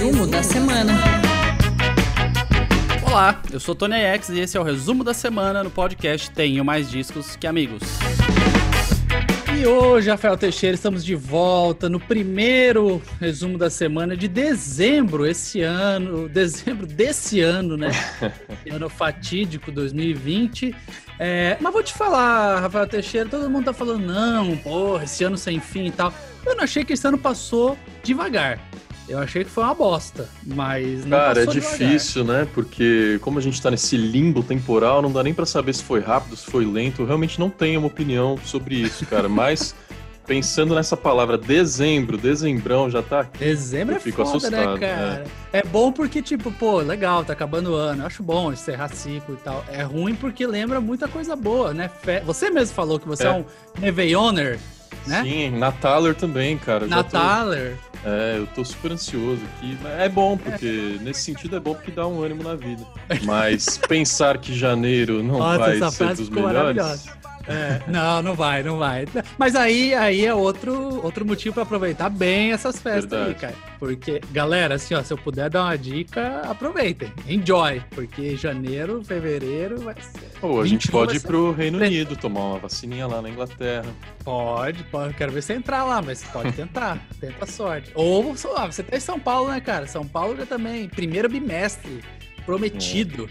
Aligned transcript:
Resumo 0.00 0.26
da 0.26 0.42
semana. 0.42 0.94
Olá, 3.06 3.38
eu 3.52 3.60
sou 3.60 3.74
Tony 3.74 3.96
X 3.96 4.30
e 4.30 4.40
esse 4.40 4.56
é 4.56 4.60
o 4.60 4.62
resumo 4.62 5.04
da 5.04 5.12
semana 5.12 5.62
no 5.62 5.70
podcast 5.70 6.30
Tenho 6.30 6.64
Mais 6.64 6.88
Discos 6.88 7.36
que 7.36 7.46
Amigos. 7.46 7.82
E 9.54 9.66
hoje, 9.66 10.08
Rafael 10.08 10.38
Teixeira, 10.38 10.74
estamos 10.74 11.04
de 11.04 11.14
volta 11.14 11.86
no 11.90 12.00
primeiro 12.00 13.02
resumo 13.20 13.58
da 13.58 13.68
semana 13.68 14.16
de 14.16 14.26
dezembro 14.26 15.26
esse 15.26 15.60
ano, 15.60 16.26
dezembro 16.32 16.86
desse 16.86 17.42
ano, 17.42 17.76
né? 17.76 17.90
ano 18.72 18.88
fatídico 18.88 19.70
2020. 19.70 20.74
É, 21.18 21.58
mas 21.60 21.72
vou 21.74 21.82
te 21.82 21.92
falar, 21.92 22.58
Rafael 22.60 22.86
Teixeira, 22.86 23.28
todo 23.28 23.50
mundo 23.50 23.66
tá 23.66 23.74
falando, 23.74 24.06
não, 24.06 24.56
porra, 24.56 25.04
esse 25.04 25.22
ano 25.24 25.36
sem 25.36 25.60
fim 25.60 25.88
e 25.88 25.92
tal. 25.92 26.10
Eu 26.46 26.56
não 26.56 26.64
achei 26.64 26.86
que 26.86 26.94
esse 26.94 27.06
ano 27.06 27.18
passou 27.18 27.76
devagar. 28.02 28.58
Eu 29.10 29.18
achei 29.18 29.42
que 29.44 29.50
foi 29.50 29.64
uma 29.64 29.74
bosta, 29.74 30.28
mas 30.46 31.04
não 31.04 31.18
Cara, 31.18 31.42
é 31.42 31.44
passou 31.46 31.60
devagar. 31.60 31.78
difícil, 31.78 32.24
né? 32.24 32.46
Porque 32.54 33.18
como 33.22 33.38
a 33.38 33.42
gente 33.42 33.60
tá 33.60 33.70
nesse 33.70 33.96
limbo 33.96 34.42
temporal, 34.42 35.02
não 35.02 35.10
dá 35.12 35.22
nem 35.22 35.34
pra 35.34 35.44
saber 35.44 35.72
se 35.74 35.82
foi 35.82 36.00
rápido, 36.00 36.36
se 36.36 36.46
foi 36.48 36.64
lento. 36.64 37.02
Eu 37.02 37.06
realmente 37.06 37.38
não 37.40 37.50
tenho 37.50 37.80
uma 37.80 37.88
opinião 37.88 38.38
sobre 38.44 38.76
isso, 38.76 39.04
cara. 39.06 39.28
Mas 39.28 39.74
pensando 40.26 40.76
nessa 40.76 40.96
palavra 40.96 41.36
dezembro, 41.36 42.16
dezembrão 42.16 42.88
já 42.88 43.02
tá 43.02 43.20
aqui. 43.20 43.38
Dezembro 43.38 43.94
Eu 43.94 43.96
é 43.96 44.00
fico 44.00 44.24
foda, 44.24 44.36
assustado, 44.36 44.74
né, 44.74 44.78
cara? 44.78 45.24
É. 45.52 45.62
bom 45.64 45.90
porque, 45.90 46.22
tipo, 46.22 46.52
pô, 46.52 46.78
legal, 46.78 47.24
tá 47.24 47.32
acabando 47.32 47.72
o 47.72 47.74
ano. 47.74 48.02
Eu 48.02 48.06
acho 48.06 48.22
bom 48.22 48.52
encerrar 48.52 48.88
ciclo 48.94 49.34
e 49.34 49.42
tal. 49.42 49.64
É 49.72 49.82
ruim 49.82 50.14
porque 50.14 50.46
lembra 50.46 50.80
muita 50.80 51.08
coisa 51.08 51.34
boa, 51.34 51.74
né? 51.74 51.90
Você 52.24 52.48
mesmo 52.48 52.74
falou 52.76 53.00
que 53.00 53.08
você 53.08 53.24
é, 53.24 53.26
É. 53.26 53.32
um 53.32 53.44
Réveillonner, 53.80 54.60
né? 55.04 55.22
Sim, 55.24 55.50
Nataler 55.58 56.14
também, 56.14 56.56
cara. 56.56 56.86
Já 56.86 57.02
tô- 57.02 57.16
Nataler. 57.18 57.76
É, 58.04 58.36
eu 58.38 58.46
tô 58.46 58.64
super 58.64 58.92
ansioso 58.92 59.42
aqui. 59.56 59.76
É 59.98 60.08
bom, 60.08 60.36
porque 60.36 60.98
nesse 61.02 61.20
sentido 61.20 61.56
é 61.56 61.60
bom 61.60 61.74
porque 61.74 61.90
dá 61.90 62.06
um 62.06 62.22
ânimo 62.22 62.42
na 62.42 62.54
vida. 62.54 62.84
Mas 63.24 63.76
pensar 63.76 64.38
que 64.38 64.56
janeiro 64.56 65.22
não 65.22 65.38
Nossa, 65.38 65.58
vai 65.58 65.90
ser 65.90 66.14
dos 66.14 66.30
melhores. 66.30 67.06
É, 67.50 67.82
não, 67.90 68.22
não 68.22 68.34
vai, 68.34 68.62
não 68.62 68.78
vai. 68.78 69.06
Mas 69.36 69.56
aí, 69.56 69.94
aí 69.94 70.24
é 70.24 70.34
outro, 70.34 71.04
outro 71.04 71.24
motivo 71.24 71.54
pra 71.54 71.62
aproveitar 71.64 72.08
bem 72.08 72.52
essas 72.52 72.80
festas 72.80 73.12
aí, 73.12 73.18
Verdade. 73.26 73.40
cara. 73.40 73.70
Porque, 73.78 74.20
galera, 74.30 74.74
assim, 74.74 74.94
ó, 74.94 75.02
se 75.02 75.12
eu 75.12 75.18
puder 75.18 75.48
dar 75.48 75.64
uma 75.64 75.76
dica, 75.76 76.42
aproveitem. 76.42 77.12
Enjoy. 77.26 77.82
Porque 77.90 78.36
janeiro, 78.36 79.02
fevereiro 79.02 79.80
vai 79.80 79.94
ser. 80.00 80.30
Pô, 80.40 80.60
a 80.60 80.66
gente 80.66 80.86
21 80.86 80.92
pode 80.92 81.16
ir 81.16 81.20
pro 81.20 81.52
Reino 81.52 81.78
Unido 81.78 82.16
tomar 82.16 82.40
uma 82.40 82.58
vacininha 82.58 83.06
lá 83.06 83.20
na 83.22 83.30
Inglaterra. 83.30 83.86
Pode, 84.22 84.84
pode. 84.84 85.14
Quero 85.14 85.32
ver 85.32 85.42
você 85.42 85.54
entrar 85.54 85.84
lá, 85.84 86.00
mas 86.02 86.22
pode 86.24 86.52
tentar. 86.52 86.98
Tenta 87.18 87.44
a 87.44 87.46
sorte. 87.46 87.90
Ou 87.94 88.34
ah, 88.56 88.66
você 88.66 88.82
tá 88.82 88.96
em 88.96 89.00
São 89.00 89.18
Paulo, 89.18 89.50
né, 89.50 89.60
cara? 89.60 89.86
São 89.86 90.06
Paulo 90.06 90.36
já 90.36 90.46
também, 90.46 90.88
primeiro 90.88 91.28
bimestre. 91.28 92.00
Prometido. 92.50 93.28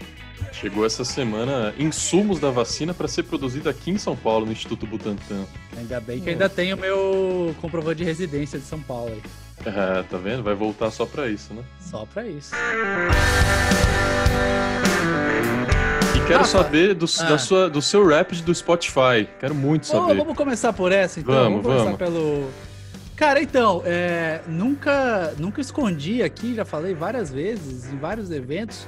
Chegou 0.50 0.86
essa 0.86 1.04
semana 1.04 1.74
insumos 1.78 2.40
da 2.40 2.50
vacina 2.50 2.94
para 2.94 3.06
ser 3.06 3.24
produzida 3.24 3.68
aqui 3.68 3.90
em 3.90 3.98
São 3.98 4.16
Paulo, 4.16 4.46
no 4.46 4.52
Instituto 4.52 4.86
Butantan. 4.86 5.44
Ainda 5.76 6.00
bem 6.00 6.20
que 6.20 6.30
eu 6.30 6.32
ainda 6.32 6.48
tenho 6.48 6.74
meu 6.74 7.54
comprovante 7.60 7.98
de 7.98 8.04
residência 8.04 8.58
de 8.58 8.64
São 8.64 8.80
Paulo 8.80 9.12
aí. 9.12 9.22
É, 9.66 10.02
tá 10.04 10.16
vendo? 10.16 10.42
Vai 10.42 10.54
voltar 10.54 10.90
só 10.90 11.04
pra 11.04 11.28
isso, 11.28 11.52
né? 11.52 11.62
Só 11.78 12.06
pra 12.06 12.26
isso. 12.26 12.54
E 16.16 16.20
quero 16.26 16.38
Rafa, 16.38 16.50
saber 16.50 16.94
do, 16.94 17.04
ah. 17.04 17.22
da 17.24 17.36
sua, 17.36 17.68
do 17.68 17.82
seu 17.82 18.06
rap 18.06 18.34
do 18.36 18.54
Spotify. 18.54 19.28
Quero 19.38 19.54
muito 19.54 19.86
saber. 19.86 20.16
vamos 20.16 20.34
começar 20.34 20.72
por 20.72 20.92
essa, 20.92 21.20
então? 21.20 21.34
Vamos, 21.34 21.62
começar 21.62 21.84
vamos. 21.84 21.98
pelo. 21.98 22.50
Cara, 23.20 23.42
então, 23.42 23.82
é, 23.84 24.40
nunca, 24.48 25.34
nunca 25.36 25.60
escondi 25.60 26.22
aqui, 26.22 26.54
já 26.54 26.64
falei 26.64 26.94
várias 26.94 27.30
vezes, 27.30 27.92
em 27.92 27.98
vários 27.98 28.30
eventos, 28.30 28.86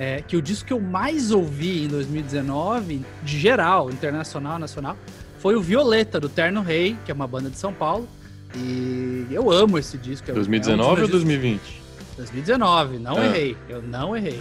é, 0.00 0.22
que 0.26 0.34
o 0.36 0.40
disco 0.42 0.66
que 0.66 0.72
eu 0.72 0.80
mais 0.80 1.30
ouvi 1.30 1.84
em 1.84 1.88
2019, 1.88 3.02
de 3.22 3.38
geral, 3.38 3.90
internacional, 3.90 4.58
nacional, 4.58 4.96
foi 5.38 5.54
o 5.56 5.60
Violeta, 5.60 6.18
do 6.18 6.26
Terno 6.28 6.62
Rei, 6.62 6.96
que 7.04 7.10
é 7.10 7.14
uma 7.14 7.26
banda 7.26 7.50
de 7.50 7.56
São 7.58 7.72
Paulo. 7.72 8.08
E 8.56 9.26
eu 9.30 9.50
amo 9.50 9.78
esse 9.78 9.96
disco. 9.98 10.28
é 10.30 10.32
um- 10.32 10.36
é 10.36 10.40
um 10.40 10.42
2019 10.42 10.88
meus 10.88 10.98
ou 11.00 11.04
discos- 11.06 11.24
2020? 11.24 11.82
2019, 12.16 12.98
não 12.98 13.16
Ah. 13.16 13.26
errei. 13.26 13.56
Eu 13.68 13.82
não 13.82 14.16
errei. 14.16 14.40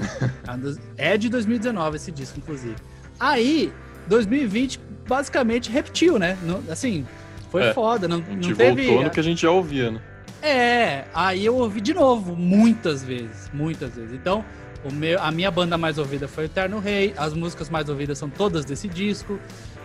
É 0.97 1.13
É 1.13 1.17
de 1.17 1.27
2019 1.29 1.97
esse 1.97 2.11
disco, 2.11 2.39
inclusive. 2.39 2.75
Aí, 3.19 3.71
2020 4.07 4.79
basicamente 5.07 5.69
repetiu, 5.69 6.17
né? 6.17 6.37
Assim, 6.69 7.05
foi 7.51 7.63
É, 7.65 7.73
foda. 7.73 8.07
Não, 8.07 8.17
A 8.17 8.19
gente 8.31 8.49
não 8.49 8.55
teve. 8.55 8.85
voltou 8.85 9.03
no 9.03 9.09
que 9.09 9.19
a 9.19 9.23
gente 9.23 9.41
já 9.41 9.51
ouvia, 9.51 9.91
né? 9.91 9.99
É, 10.41 11.03
aí 11.13 11.45
eu 11.45 11.55
ouvi 11.57 11.81
de 11.81 11.93
novo, 11.93 12.33
muitas 12.35 13.03
vezes, 13.03 13.49
muitas 13.53 13.95
vezes. 13.95 14.13
Então, 14.13 14.43
meu, 14.91 15.22
a 15.22 15.31
minha 15.31 15.51
banda 15.51 15.78
mais 15.78 15.97
ouvida 15.97 16.28
foi 16.28 16.44
o 16.44 16.47
Eterno 16.47 16.79
Rei, 16.79 17.13
as 17.17 17.34
músicas 17.34 17.69
mais 17.69 17.90
ouvidas 17.90 18.17
são 18.17 18.29
todas 18.29 18.66
desse 18.66 18.88
disco. 18.88 19.40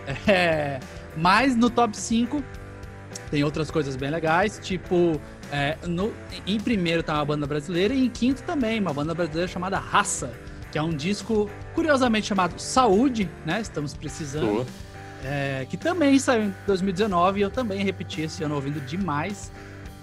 É, 0.27 0.79
mas 1.17 1.55
no 1.55 1.67
top 1.67 1.97
5 1.97 2.43
tem 3.31 3.43
outras 3.43 3.71
coisas 3.71 3.95
bem 3.95 4.11
legais, 4.11 4.59
tipo, 4.61 5.19
é, 5.51 5.77
no- 5.87 6.13
em 6.45 6.59
primeiro 6.59 7.01
tá 7.01 7.15
uma 7.15 7.25
banda 7.25 7.47
brasileira 7.47 7.91
e 7.91 8.05
em 8.05 8.09
quinto 8.09 8.43
também, 8.43 8.79
uma 8.79 8.93
banda 8.93 9.15
brasileira 9.15 9.47
chamada 9.51 9.79
Raça, 9.79 10.31
que 10.71 10.77
é 10.77 10.81
um 10.83 10.91
disco 10.91 11.49
curiosamente 11.73 12.27
chamado 12.27 12.59
Saúde, 12.59 13.27
né? 13.43 13.59
Estamos 13.61 13.95
precisando. 13.95 14.45
É, 15.23 15.65
que 15.67 15.75
também 15.75 16.19
saiu 16.19 16.43
em 16.43 16.55
2019 16.67 17.39
e 17.39 17.41
eu 17.41 17.49
também 17.49 17.83
repeti 17.83 18.21
esse 18.21 18.43
ano 18.43 18.53
ouvindo 18.53 18.79
demais. 18.85 19.51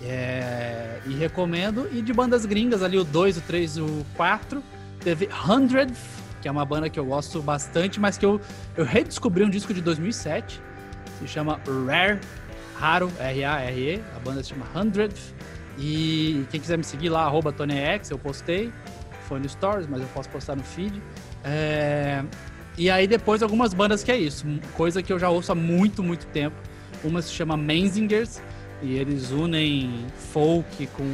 É, 0.03 0.99
e 1.07 1.15
recomendo. 1.15 1.89
E 1.93 2.03
de 2.03 2.13
bandas 2.13 2.45
gringas, 2.45 2.83
ali 2.83 2.99
o 2.99 3.05
2, 3.05 3.37
o 3.37 3.41
3 3.43 3.79
o 3.79 4.05
4. 4.17 4.61
Teve 5.05 5.29
100, 5.29 5.95
que 6.41 6.49
é 6.49 6.51
uma 6.51 6.65
banda 6.65 6.89
que 6.89 6.99
eu 6.99 7.05
gosto 7.05 7.43
bastante, 7.43 7.99
mas 7.99 8.17
que 8.17 8.25
eu, 8.25 8.41
eu 8.77 8.85
redescobri 8.85 9.45
um 9.45 9.51
disco 9.51 9.75
de 9.75 9.81
2007. 9.81 10.61
Se 11.19 11.29
chama 11.29 11.61
Rare, 11.87 12.21
Raro, 12.77 13.11
R-A-R-E. 13.19 14.03
A 14.17 14.19
banda 14.21 14.43
se 14.43 14.51
chama 14.51 14.67
100. 14.73 15.11
E 15.79 16.45
quem 16.51 16.61
quiser 16.61 16.77
me 16.77 16.85
seguir 16.85 17.09
lá, 17.09 17.25
arroba 17.25 17.53
TonyX, 17.53 18.11
eu 18.11 18.19
postei. 18.19 18.73
Foi 19.29 19.41
no 19.41 19.49
Stories, 19.49 19.87
mas 19.89 20.03
eu 20.03 20.09
posso 20.09 20.29
postar 20.29 20.57
no 20.57 20.63
feed. 20.63 21.01
É, 21.45 22.23
e 22.77 22.91
aí 22.91 23.07
depois 23.07 23.43
algumas 23.43 23.75
bandas 23.75 24.03
que 24.03 24.11
é 24.11 24.17
isso, 24.17 24.47
coisa 24.75 25.03
que 25.03 25.13
eu 25.13 25.19
já 25.19 25.29
ouço 25.29 25.53
há 25.53 25.55
muito, 25.55 26.03
muito 26.03 26.27
tempo. 26.27 26.57
Uma 27.05 27.21
se 27.21 27.33
chama 27.33 27.57
Menzingers 27.57 28.41
e 28.81 28.97
eles 28.97 29.31
unem 29.31 30.07
folk 30.33 30.87
com 30.89 31.05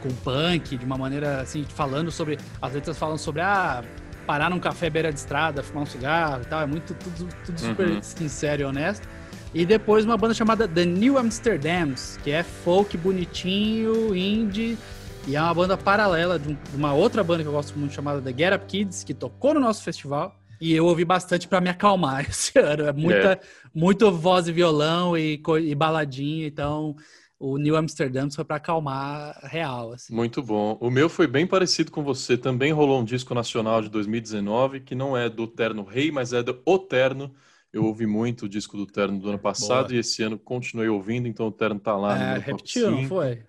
com 0.00 0.08
punk 0.16 0.76
de 0.76 0.84
uma 0.84 0.96
maneira 0.98 1.40
assim, 1.40 1.64
falando 1.64 2.10
sobre 2.10 2.38
as 2.60 2.72
letras 2.72 2.98
falam 2.98 3.16
sobre 3.18 3.42
ah, 3.42 3.82
parar 4.26 4.50
num 4.50 4.58
café 4.58 4.88
beira 4.90 5.12
de 5.12 5.18
estrada, 5.18 5.62
fumar 5.62 5.82
um 5.84 5.86
cigarro 5.86 6.42
e 6.42 6.46
tal, 6.46 6.60
é 6.62 6.66
muito 6.66 6.94
tudo, 6.94 7.28
tudo 7.44 7.60
super 7.60 7.88
Uhum. 7.88 8.02
sincero 8.02 8.62
e 8.62 8.64
honesto. 8.64 9.06
E 9.52 9.66
depois 9.66 10.04
uma 10.04 10.16
banda 10.16 10.32
chamada 10.34 10.68
The 10.68 10.84
New 10.84 11.18
Amsterdams, 11.18 12.18
que 12.22 12.30
é 12.30 12.42
folk 12.42 12.96
bonitinho, 12.96 14.14
indie, 14.14 14.78
e 15.26 15.34
é 15.36 15.42
uma 15.42 15.52
banda 15.54 15.76
paralela 15.76 16.38
de, 16.38 16.48
um- 16.50 16.54
de 16.70 16.76
uma 16.76 16.92
outra 16.94 17.22
banda 17.24 17.42
que 17.42 17.48
eu 17.48 17.52
gosto 17.52 17.76
muito 17.78 17.92
chamada 17.94 18.20
The 18.20 18.30
Get 18.36 18.54
Up 18.56 18.66
Kids, 18.66 19.02
que 19.04 19.12
tocou 19.12 19.52
no 19.54 19.60
nosso 19.60 19.82
festival. 19.82 20.36
E 20.60 20.72
eu 20.74 20.84
ouvi 20.86 21.04
bastante 21.04 21.48
pra 21.48 21.60
me 21.60 21.68
acalmar 21.70 22.24
esse 22.28 22.58
ano. 22.58 22.84
É 22.86 22.92
muita, 22.92 23.40
muito 23.74 24.10
voz 24.12 24.46
e 24.46 24.52
violão 24.52 25.16
e, 25.16 25.40
e 25.62 25.74
baladinha, 25.74 26.46
então 26.46 26.94
o 27.40 27.56
New 27.56 27.74
Amsterdam 27.74 28.30
foi 28.30 28.44
pra 28.44 28.56
acalmar 28.56 29.36
real, 29.42 29.94
assim. 29.94 30.14
Muito 30.14 30.42
bom. 30.42 30.76
O 30.78 30.90
meu 30.90 31.08
foi 31.08 31.26
bem 31.26 31.46
parecido 31.46 31.90
com 31.90 32.04
você. 32.04 32.36
Também 32.36 32.70
rolou 32.70 33.00
um 33.00 33.04
disco 33.04 33.34
nacional 33.34 33.80
de 33.80 33.88
2019, 33.88 34.80
que 34.80 34.94
não 34.94 35.16
é 35.16 35.28
do 35.30 35.46
Terno 35.46 35.82
Rei, 35.82 36.12
mas 36.12 36.34
é 36.34 36.42
do 36.42 36.60
O 36.66 36.78
Terno. 36.78 37.34
Eu 37.72 37.84
ouvi 37.84 38.06
muito 38.06 38.44
o 38.44 38.48
disco 38.48 38.76
do 38.76 38.84
Terno 38.84 39.18
do 39.18 39.28
ano 39.30 39.38
passado 39.38 39.86
Boa. 39.88 39.94
e 39.96 40.00
esse 40.00 40.22
ano 40.22 40.38
continuei 40.38 40.88
ouvindo, 40.88 41.26
então 41.26 41.46
o 41.46 41.52
Terno 41.52 41.80
tá 41.80 41.96
lá 41.96 42.14
no 42.14 42.22
É, 42.22 42.34
top 42.34 42.46
repetiu, 42.50 42.90
não 42.90 42.98
5. 42.98 43.08
foi? 43.08 43.42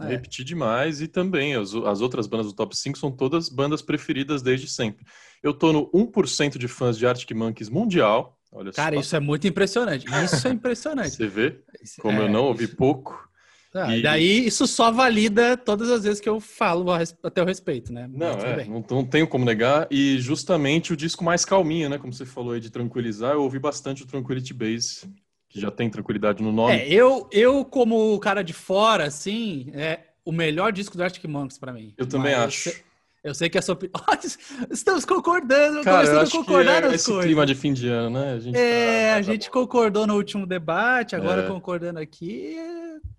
É. 0.00 0.06
Repeti 0.08 0.42
demais 0.42 1.02
e 1.02 1.06
também 1.06 1.54
as, 1.54 1.74
as 1.74 2.00
outras 2.00 2.26
bandas 2.26 2.46
do 2.46 2.52
top 2.54 2.76
5 2.76 2.96
são 2.98 3.12
todas 3.12 3.48
bandas 3.48 3.82
preferidas 3.82 4.42
desde 4.42 4.68
sempre. 4.68 5.04
Eu 5.42 5.52
tô 5.52 5.72
no 5.72 5.90
1% 5.92 6.56
de 6.56 6.66
fãs 6.66 6.96
de 6.96 7.06
Arctic 7.06 7.30
Monkeys 7.32 7.68
mundial. 7.68 8.38
Olha 8.50 8.72
Cara, 8.72 8.94
só. 8.94 9.00
isso 9.00 9.16
é 9.16 9.20
muito 9.20 9.46
impressionante. 9.46 10.06
Isso 10.24 10.48
é 10.48 10.50
impressionante. 10.50 11.10
Você 11.10 11.26
vê 11.26 11.60
como 12.00 12.20
é, 12.22 12.24
eu 12.24 12.28
não 12.30 12.44
ouvi 12.44 12.66
pouco. 12.68 13.28
Ah, 13.74 13.96
E- 13.96 14.02
Daí 14.02 14.46
isso 14.46 14.66
só 14.66 14.90
valida 14.92 15.56
todas 15.56 15.90
as 15.90 16.04
vezes 16.04 16.20
que 16.20 16.28
eu 16.28 16.38
falo 16.40 16.90
a 16.92 17.00
a 17.22 17.30
teu 17.30 17.44
respeito, 17.44 17.92
né? 17.92 18.08
Não, 18.12 18.28
é, 18.28 18.64
não, 18.66 18.84
não 18.88 19.04
tenho 19.04 19.26
como 19.26 19.44
negar. 19.44 19.86
E 19.90 20.18
justamente 20.18 20.92
o 20.92 20.96
disco 20.96 21.24
mais 21.24 21.44
calminho, 21.44 21.88
né? 21.90 21.98
Como 21.98 22.12
você 22.12 22.24
falou 22.24 22.52
aí 22.52 22.60
de 22.60 22.70
tranquilizar, 22.70 23.32
eu 23.32 23.42
ouvi 23.42 23.58
bastante 23.58 24.02
o 24.02 24.06
Tranquility 24.06 24.54
Base, 24.54 25.00
que 25.48 25.60
já 25.60 25.70
tem 25.70 25.90
tranquilidade 25.90 26.42
no 26.42 26.52
nome. 26.52 26.74
É, 26.76 26.88
eu, 26.88 27.28
eu, 27.32 27.64
como 27.64 28.18
cara 28.20 28.42
de 28.42 28.52
fora, 28.52 29.04
assim, 29.06 29.66
é 29.74 30.00
o 30.24 30.30
melhor 30.32 30.72
disco 30.72 30.96
do 30.96 31.02
Arctic 31.02 31.24
Monkeys 31.24 31.58
pra 31.58 31.72
mim. 31.72 31.92
eu 31.98 32.06
também 32.06 32.32
Mas 32.34 32.44
acho. 32.44 32.84
Eu 33.24 33.34
sei, 33.34 33.48
que 33.48 33.56
a 33.56 33.62
sua 33.62 33.72
opinião. 33.74 33.94
Estamos 34.70 35.04
concordando, 35.06 35.80
Cara, 35.82 35.96
começando 35.96 36.18
a 36.18 36.22
acho 36.22 36.30
que 36.32 36.38
concordar 36.38 36.76
é 36.76 36.80
nas 36.82 36.94
esse 36.96 37.06
coisas. 37.06 37.24
clima 37.24 37.46
de 37.46 37.54
fim 37.54 37.72
de 37.72 37.88
ano, 37.88 38.10
né? 38.20 38.34
A 38.34 38.38
gente 38.38 38.56
É, 38.58 39.08
tá- 39.08 39.12
a 39.12 39.16
tá 39.16 39.22
gente 39.22 39.46
bom. 39.46 39.52
concordou 39.60 40.06
no 40.06 40.14
último 40.14 40.46
debate, 40.46 41.16
agora 41.16 41.42
É. 41.42 41.46
concordando 41.48 41.98
aqui. 41.98 42.54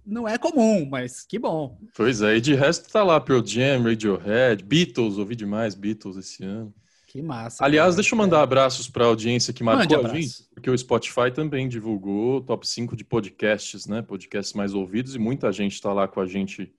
Não 0.05 0.27
é 0.27 0.37
comum, 0.37 0.87
mas 0.89 1.25
que 1.25 1.39
bom. 1.39 1.79
Pois 1.95 2.21
é, 2.21 2.37
e 2.37 2.41
de 2.41 2.53
resto 2.53 2.91
tá 2.91 3.03
lá 3.03 3.19
Pearl 3.19 3.43
Jam, 3.45 3.83
Radiohead, 3.83 4.63
Beatles, 4.63 5.17
ouvi 5.17 5.35
demais 5.35 5.73
Beatles 5.73 6.17
esse 6.17 6.43
ano. 6.43 6.73
Que 7.07 7.21
massa. 7.21 7.63
Aliás, 7.63 7.91
cara. 7.91 7.95
deixa 7.95 8.13
eu 8.13 8.17
mandar 8.17 8.41
abraços 8.41 8.89
para 8.89 9.05
a 9.05 9.07
audiência 9.07 9.53
que 9.53 9.63
marcou 9.63 10.05
a 10.05 10.09
gente, 10.09 10.43
porque 10.53 10.69
o 10.69 10.77
Spotify 10.77 11.31
também 11.33 11.67
divulgou 11.67 12.37
o 12.37 12.41
top 12.41 12.67
5 12.67 12.95
de 12.95 13.05
podcasts, 13.05 13.87
né? 13.87 14.01
Podcasts 14.01 14.53
mais 14.53 14.73
ouvidos, 14.73 15.15
e 15.15 15.19
muita 15.19 15.51
gente 15.51 15.73
está 15.73 15.93
lá 15.93 16.07
com 16.07 16.19
a 16.19 16.25
gente 16.25 16.73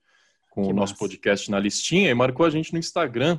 com 0.50 0.64
Que 0.64 0.70
o 0.70 0.74
nosso 0.74 0.92
massa. 0.92 1.04
podcast 1.04 1.50
na 1.50 1.58
listinha 1.58 2.10
e 2.10 2.14
marcou 2.14 2.44
a 2.44 2.50
gente 2.50 2.72
no 2.72 2.78
Instagram. 2.78 3.38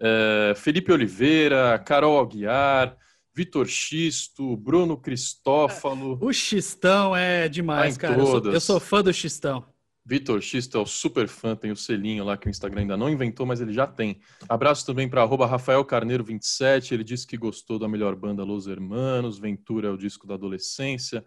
É, 0.00 0.54
Felipe 0.56 0.92
Oliveira, 0.92 1.78
Carol 1.80 2.18
Aguiar, 2.20 2.96
Vitor 3.34 3.66
Xisto, 3.66 4.56
Bruno 4.56 4.96
Cristófalo. 4.96 6.18
O 6.20 6.32
Xistão 6.32 7.14
é 7.14 7.48
demais, 7.48 7.96
Tá 7.96 8.08
cara. 8.08 8.20
Eu 8.20 8.26
sou, 8.26 8.52
eu 8.52 8.60
sou 8.60 8.80
fã 8.80 9.02
do 9.02 9.12
Xistão. 9.12 9.64
Vitor 10.04 10.40
Xisto 10.42 10.76
é 10.76 10.80
o 10.80 10.86
super 10.86 11.28
fã, 11.28 11.54
tem 11.54 11.70
o 11.70 11.76
selinho 11.76 12.24
lá 12.24 12.36
que 12.36 12.48
o 12.48 12.50
Instagram 12.50 12.80
ainda 12.80 12.96
não 12.96 13.08
inventou, 13.08 13.46
mas 13.46 13.60
ele 13.60 13.72
já 13.72 13.86
tem. 13.86 14.18
Abraço 14.48 14.84
também 14.84 15.08
para 15.08 15.24
Rafael 15.24 15.84
Carneiro 15.84 16.24
27, 16.24 16.94
ele 16.94 17.04
disse 17.04 17.26
que 17.26 17.36
gostou 17.36 17.78
da 17.78 17.86
melhor 17.86 18.16
banda 18.16 18.42
Los 18.42 18.66
Hermanos, 18.66 19.38
Ventura 19.38 19.88
é 19.88 19.90
o 19.90 19.96
disco 19.96 20.26
da 20.26 20.34
adolescência, 20.34 21.24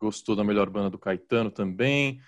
gostou 0.00 0.34
da 0.34 0.42
melhor 0.42 0.68
banda 0.68 0.90
do 0.90 0.98
Caetano 0.98 1.50
também. 1.50 2.20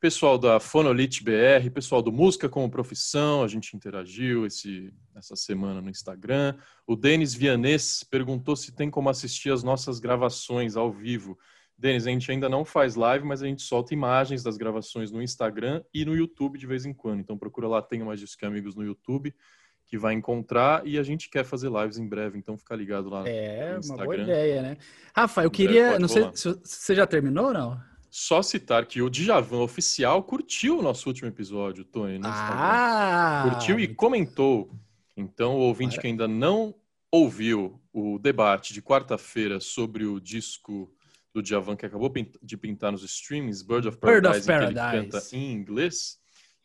Pessoal 0.00 0.38
da 0.38 0.58
Fonolite 0.58 1.22
BR, 1.22 1.68
pessoal 1.74 2.00
do 2.00 2.10
Música 2.10 2.48
como 2.48 2.70
Profissão, 2.70 3.42
a 3.42 3.46
gente 3.46 3.76
interagiu 3.76 4.46
esse, 4.46 4.94
essa 5.14 5.36
semana 5.36 5.82
no 5.82 5.90
Instagram. 5.90 6.56
O 6.86 6.96
Denis 6.96 7.34
Vianês 7.34 8.02
perguntou 8.02 8.56
se 8.56 8.74
tem 8.74 8.88
como 8.88 9.10
assistir 9.10 9.52
as 9.52 9.62
nossas 9.62 10.00
gravações 10.00 10.74
ao 10.74 10.90
vivo. 10.90 11.38
Denis, 11.76 12.06
a 12.06 12.10
gente 12.10 12.30
ainda 12.30 12.48
não 12.48 12.64
faz 12.64 12.94
live, 12.94 13.26
mas 13.26 13.42
a 13.42 13.46
gente 13.46 13.60
solta 13.60 13.92
imagens 13.92 14.42
das 14.42 14.56
gravações 14.56 15.10
no 15.10 15.22
Instagram 15.22 15.84
e 15.92 16.02
no 16.02 16.16
YouTube 16.16 16.58
de 16.58 16.66
vez 16.66 16.86
em 16.86 16.94
quando. 16.94 17.20
Então 17.20 17.36
procura 17.36 17.68
lá, 17.68 17.82
tenha 17.82 18.02
mais 18.02 18.18
disso 18.18 18.38
que 18.38 18.46
amigos 18.46 18.74
no 18.74 18.82
YouTube, 18.82 19.34
que 19.84 19.98
vai 19.98 20.14
encontrar 20.14 20.86
e 20.86 20.98
a 20.98 21.02
gente 21.02 21.28
quer 21.28 21.44
fazer 21.44 21.70
lives 21.70 21.98
em 21.98 22.08
breve, 22.08 22.38
então 22.38 22.56
fica 22.56 22.74
ligado 22.74 23.10
lá. 23.10 23.28
É, 23.28 23.76
no 23.76 23.84
uma 23.84 24.04
boa 24.04 24.16
ideia, 24.16 24.62
né? 24.62 24.78
Rafa, 25.14 25.42
eu 25.42 25.48
Em 25.48 25.52
queria. 25.52 25.98
Não 25.98 26.08
sei 26.08 26.30
se 26.32 26.58
você 26.64 26.94
já 26.94 27.06
terminou 27.06 27.48
ou 27.48 27.52
não? 27.52 27.89
Só 28.10 28.42
citar 28.42 28.86
que 28.86 29.00
o 29.00 29.08
Djavan 29.08 29.60
oficial 29.60 30.22
curtiu 30.22 30.78
o 30.78 30.82
nosso 30.82 31.08
último 31.08 31.28
episódio, 31.28 31.84
Tony, 31.84 32.18
no 32.18 32.28
Instagram. 32.28 32.56
Ah! 32.58 33.46
Curtiu 33.50 33.78
e 33.78 33.86
comentou. 33.94 34.70
Então, 35.16 35.54
o 35.56 35.60
ouvinte 35.60 35.92
Mara- 35.92 36.00
que 36.02 36.06
ainda 36.08 36.26
não 36.26 36.74
ouviu 37.10 37.80
o 37.92 38.18
debate 38.18 38.72
de 38.72 38.82
quarta-feira 38.82 39.60
sobre 39.60 40.04
o 40.06 40.20
disco 40.20 40.92
do 41.32 41.40
Djavan 41.42 41.76
que 41.76 41.86
acabou 41.86 42.12
de 42.42 42.56
pintar 42.56 42.90
nos 42.90 43.02
streamings, 43.04 43.62
Bird 43.62 43.86
of 43.86 43.98
Bird 44.00 44.22
Paradise, 44.22 44.40
of 44.40 44.50
em 44.52 44.58
que 44.58 44.64
ele 44.64 44.74
Paradise. 44.74 45.10
canta 45.12 45.36
em 45.36 45.52
inglês, 45.52 46.18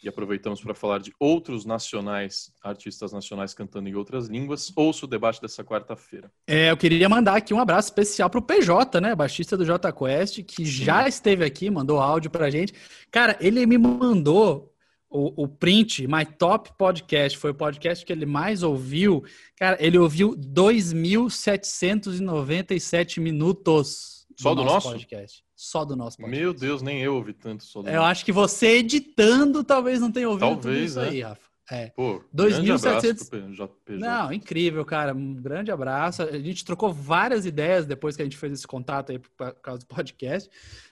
e 0.04 0.10
aproveitamos 0.10 0.62
para 0.62 0.74
falar 0.74 1.00
de 1.00 1.14
outros 1.20 1.66
nacionais, 1.66 2.52
artistas 2.64 3.12
nacionais 3.12 3.54
cantando 3.54 3.90
em 3.90 3.96
outras 3.96 4.28
línguas, 4.28 4.72
ouça 4.76 5.06
o 5.06 5.10
debate 5.10 5.42
dessa 5.42 5.64
quarta-feira. 5.64 6.32
É, 6.48 6.72
eu 6.72 6.78
queria 6.78 7.10
mandar 7.10 7.36
aqui 7.36 7.54
um 7.54 7.60
abraço 7.60 7.90
especial 7.90 8.30
pro 8.30 8.42
PJ, 8.42 9.02
né? 9.02 9.16
Baixista 9.16 9.58
do 9.58 9.66
J 9.66 9.92
Quest, 9.92 10.44
que 10.44 10.66
já 10.66 11.08
esteve 11.08 11.44
aqui, 11.44 11.70
mandou 11.70 12.00
áudio 12.00 12.30
pra 12.30 12.50
gente. 12.50 12.74
Cara, 13.12 13.36
ele 13.40 13.66
me 13.66 13.78
mandou 13.78 14.72
o, 15.10 15.44
o 15.44 15.48
print, 15.48 16.08
My 16.08 16.26
Top 16.26 16.72
Podcast, 16.78 17.38
foi 17.38 17.52
o 17.52 17.56
podcast 17.56 18.06
que 18.06 18.12
ele 18.12 18.26
mais 18.26 18.64
ouviu. 18.64 19.24
Cara, 19.58 19.78
ele 19.80 19.98
ouviu 19.98 20.36
2.797 20.36 23.22
minutos. 23.22 24.15
Só 24.38 24.54
do 24.56 24.64
nosso? 24.64 24.90
podcast. 24.90 25.44
Só 25.56 25.86
do 25.86 25.96
nosso 25.96 26.18
podcast. 26.18 26.42
Meu 26.42 26.54
Deus, 26.54 26.82
nem 26.82 27.02
eu 27.02 27.16
ouvi 27.16 27.34
tanto 27.34 27.64
só 27.64 27.82
do... 27.82 27.90
Eu 27.90 28.04
acho 28.04 28.24
que 28.26 28.32
você 28.32 28.78
editando 28.78 29.64
talvez 29.64 30.00
não 30.00 30.12
tenha 30.12 30.30
ouvido 30.30 30.50
tudo 30.50 30.62
Talvez, 30.62 30.92
isso 30.92 31.00
né? 31.00 31.10
aí, 31.10 31.22
Rafa. 31.22 31.46
É. 31.72 31.88
Pô, 31.96 32.22
2.700 32.36 32.62
grande 32.62 32.72
abraço 32.72 33.28
pro 33.28 33.68
PJ. 33.86 33.98
Não, 34.00 34.32
incrível, 34.32 34.86
cara. 34.86 35.16
Um 35.16 35.34
grande 35.34 35.72
abraço. 35.72 36.22
A 36.22 36.38
gente 36.38 36.64
trocou 36.64 36.94
várias 36.94 37.44
ideias 37.44 37.88
depois 37.88 38.16
que 38.16 38.22
a 38.22 38.26
gente 38.26 38.38
fez 38.38 38.54
esse 38.54 38.68
contato 38.68 39.12
aí 39.12 39.18
por 39.18 39.52
causa 39.64 39.80
do 39.80 39.88
podcast 39.88 40.48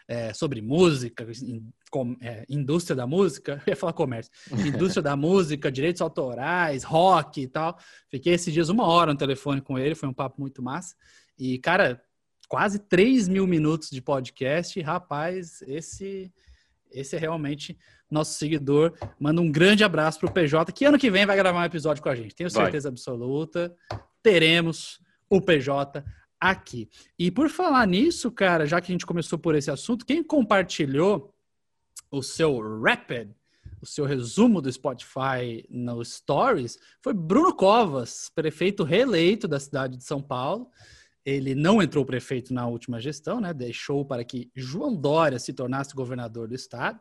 é, 0.07 0.33
sobre 0.33 0.63
música, 0.63 1.27
in- 1.43 1.69
com- 1.91 2.17
é, 2.19 2.43
indústria 2.49 2.95
da 2.95 3.05
música. 3.05 3.61
Eu 3.67 3.71
ia 3.73 3.75
falar 3.75 3.93
comércio. 3.93 4.31
Indústria 4.51 5.03
da 5.03 5.15
música, 5.15 5.71
direitos 5.71 6.01
autorais, 6.01 6.83
rock 6.83 7.41
e 7.41 7.47
tal. 7.47 7.77
Fiquei 8.09 8.33
esses 8.33 8.51
dias 8.51 8.69
uma 8.69 8.87
hora 8.87 9.11
no 9.13 9.17
telefone 9.19 9.61
com 9.61 9.77
ele, 9.77 9.93
foi 9.93 10.09
um 10.09 10.13
papo 10.13 10.41
muito 10.41 10.63
massa. 10.63 10.95
E, 11.37 11.59
cara, 11.59 12.01
quase 12.53 12.77
3 12.77 13.27
mil 13.29 13.47
minutos 13.47 13.89
de 13.89 13.99
podcast. 13.99 14.79
Rapaz, 14.79 15.63
esse, 15.63 16.31
esse 16.91 17.15
é 17.15 17.19
realmente 17.19 17.75
nosso 18.11 18.37
seguidor. 18.37 18.93
Manda 19.19 19.41
um 19.41 19.51
grande 19.51 19.83
abraço 19.83 20.19
pro 20.19 20.31
PJ, 20.31 20.71
que 20.71 20.85
ano 20.85 20.99
que 20.99 21.09
vem 21.09 21.25
vai 21.25 21.35
gravar 21.35 21.61
um 21.61 21.65
episódio 21.65 22.03
com 22.03 22.09
a 22.09 22.15
gente. 22.15 22.35
Tenho 22.35 22.51
Vai. 22.51 22.65
certeza 22.65 22.89
absoluta. 22.89 23.75
Teremos 24.21 25.01
o 25.27 25.41
PJ 25.41 26.05
aqui. 26.39 26.87
E 27.17 27.31
por 27.31 27.49
falar 27.49 27.87
nisso, 27.87 28.29
cara, 28.29 28.67
já 28.67 28.79
que 28.79 28.91
a 28.91 28.93
gente 28.93 29.07
começou 29.07 29.39
por 29.39 29.55
esse 29.55 29.71
assunto, 29.71 30.05
quem 30.05 30.23
compartilhou 30.23 31.33
o 32.11 32.21
seu 32.21 32.59
Rapid, 32.83 33.31
o 33.81 33.85
seu 33.87 34.05
resumo 34.05 34.61
do 34.61 34.71
Spotify 34.71 35.65
no 35.71 36.05
Stories, 36.05 36.77
foi 37.01 37.15
Bruno 37.15 37.51
Covas, 37.55 38.31
prefeito 38.35 38.83
reeleito 38.83 39.47
da 39.47 39.59
cidade 39.59 39.97
de 39.97 40.03
São 40.03 40.21
Paulo. 40.21 40.69
Ele 41.25 41.55
não 41.55 41.81
entrou 41.81 42.05
prefeito 42.05 42.53
na 42.53 42.67
última 42.67 42.99
gestão, 42.99 43.39
né? 43.39 43.53
Deixou 43.53 44.05
para 44.05 44.23
que 44.23 44.51
João 44.55 44.93
Dória 44.93 45.39
se 45.39 45.53
tornasse 45.53 45.95
governador 45.95 46.47
do 46.47 46.55
estado 46.55 46.99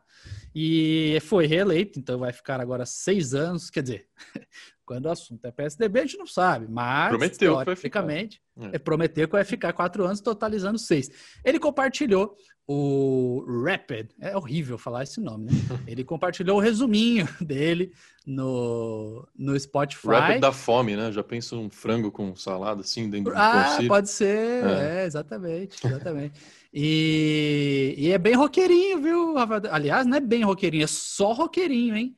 e 0.54 1.18
foi 1.22 1.46
reeleito, 1.46 1.98
então 1.98 2.18
vai 2.18 2.32
ficar 2.32 2.60
agora 2.60 2.86
seis 2.86 3.34
anos. 3.34 3.68
Quer 3.68 3.82
dizer, 3.82 4.06
quando 4.86 5.06
o 5.06 5.10
assunto 5.10 5.44
é 5.44 5.50
PSDB, 5.50 6.00
a 6.00 6.02
gente 6.02 6.18
não 6.18 6.26
sabe, 6.26 6.66
mas 6.68 7.08
Prometeu 7.08 7.58
que 7.58 7.64
vai 7.64 7.76
ficar. 7.76 8.02
teoricamente 8.02 8.42
É. 8.58 8.76
é. 8.76 8.78
prometeu 8.78 9.26
que 9.26 9.32
vai 9.32 9.44
ficar 9.44 9.72
quatro 9.72 10.04
anos, 10.04 10.20
totalizando 10.20 10.78
seis. 10.78 11.10
Ele 11.44 11.58
compartilhou 11.58 12.36
o 12.74 13.64
Rapid, 13.64 14.10
é 14.20 14.36
horrível 14.36 14.78
falar 14.78 15.02
esse 15.02 15.20
nome, 15.20 15.46
né? 15.46 15.52
Ele 15.86 16.02
compartilhou 16.02 16.56
o 16.56 16.60
resuminho 16.60 17.28
dele 17.40 17.92
no, 18.26 19.26
no 19.36 19.58
Spotify. 19.58 20.08
Rapid 20.08 20.40
da 20.40 20.52
fome, 20.52 20.96
né? 20.96 21.12
Já 21.12 21.22
penso 21.22 21.56
num 21.56 21.68
frango 21.70 22.10
com 22.10 22.34
salada 22.34 22.80
assim 22.80 23.10
dentro 23.10 23.32
do 23.32 23.38
Ah, 23.38 23.78
pode 23.86 24.08
ser, 24.10 24.64
É. 24.64 25.02
é, 25.02 25.04
exatamente, 25.04 25.86
exatamente. 25.86 26.40
E, 26.72 27.94
e 27.98 28.10
é 28.10 28.18
bem 28.18 28.34
roqueirinho, 28.34 29.00
viu? 29.00 29.34
Aliás, 29.70 30.06
não 30.06 30.16
é 30.16 30.20
bem 30.20 30.42
roqueirinho, 30.42 30.84
é 30.84 30.88
só 30.88 31.32
roqueirinho, 31.32 31.94
hein? 31.96 32.16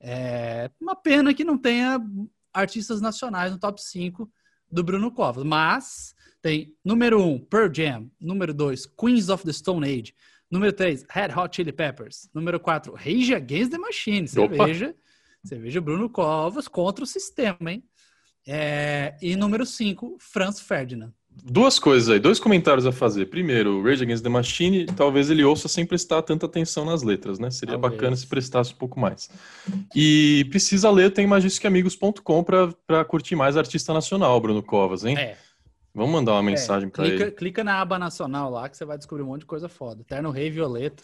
É 0.00 0.68
uma 0.80 0.96
pena 0.96 1.32
que 1.32 1.44
não 1.44 1.56
tenha 1.56 2.00
artistas 2.52 3.00
nacionais 3.00 3.52
no 3.52 3.58
top 3.58 3.80
5 3.80 4.28
do 4.70 4.82
Bruno 4.82 5.12
Covas, 5.12 5.44
mas 5.44 6.14
tem 6.42 6.74
número 6.84 7.22
1, 7.22 7.26
um, 7.26 7.38
Pearl 7.38 7.72
Jam, 7.72 8.10
número 8.20 8.52
2, 8.52 8.86
Queens 8.86 9.28
of 9.28 9.44
the 9.44 9.52
Stone 9.52 9.86
Age, 9.86 10.12
número 10.50 10.72
3, 10.72 11.06
Red 11.08 11.28
Hot 11.36 11.54
Chili 11.54 11.72
Peppers, 11.72 12.28
número 12.34 12.58
4, 12.58 12.92
Rage 12.92 13.34
Against 13.34 13.70
the 13.70 13.78
Machine, 13.78 14.26
você 14.26 14.40
Opa! 14.40 14.66
veja, 14.66 14.94
você 15.42 15.56
veja 15.56 15.78
o 15.78 15.82
Bruno 15.82 16.10
Covas 16.10 16.66
contra 16.66 17.04
o 17.04 17.06
sistema, 17.06 17.70
hein? 17.70 17.84
É, 18.46 19.14
e 19.22 19.36
número 19.36 19.64
5, 19.64 20.16
Franz 20.18 20.60
Ferdinand. 20.60 21.12
Duas 21.44 21.78
coisas 21.78 22.10
aí, 22.10 22.18
dois 22.18 22.38
comentários 22.38 22.84
a 22.84 22.92
fazer. 22.92 23.26
Primeiro, 23.26 23.82
Rage 23.82 24.02
Against 24.02 24.22
the 24.22 24.28
Machine, 24.28 24.84
talvez 24.84 25.30
ele 25.30 25.42
ouça 25.42 25.66
sem 25.66 25.86
prestar 25.86 26.20
tanta 26.22 26.44
atenção 26.44 26.84
nas 26.84 27.02
letras, 27.02 27.38
né? 27.38 27.50
Seria 27.50 27.78
Talvez. 27.78 27.94
bacana 27.94 28.16
se 28.16 28.26
prestasse 28.26 28.74
um 28.74 28.76
pouco 28.76 29.00
mais. 29.00 29.30
E 29.94 30.46
precisa 30.50 30.90
ler, 30.90 31.10
tem 31.10 31.26
magisticamigos.com 31.26 32.44
pra, 32.44 32.68
pra 32.86 33.04
curtir 33.04 33.34
mais 33.34 33.56
artista 33.56 33.94
nacional, 33.94 34.38
Bruno 34.40 34.62
Covas, 34.62 35.04
hein? 35.04 35.16
É, 35.16 35.38
Vamos 35.94 36.10
mandar 36.12 36.32
uma 36.32 36.42
mensagem 36.42 36.88
é, 36.88 36.90
pra 36.90 37.04
clica, 37.04 37.22
ele. 37.24 37.30
clica 37.32 37.62
na 37.64 37.80
aba 37.80 37.98
nacional 37.98 38.50
lá 38.50 38.68
que 38.68 38.76
você 38.76 38.84
vai 38.84 38.96
descobrir 38.96 39.22
um 39.22 39.26
monte 39.26 39.40
de 39.40 39.46
coisa 39.46 39.68
foda. 39.68 40.02
Terno 40.04 40.30
Rei 40.30 40.50
Violeta. 40.50 41.02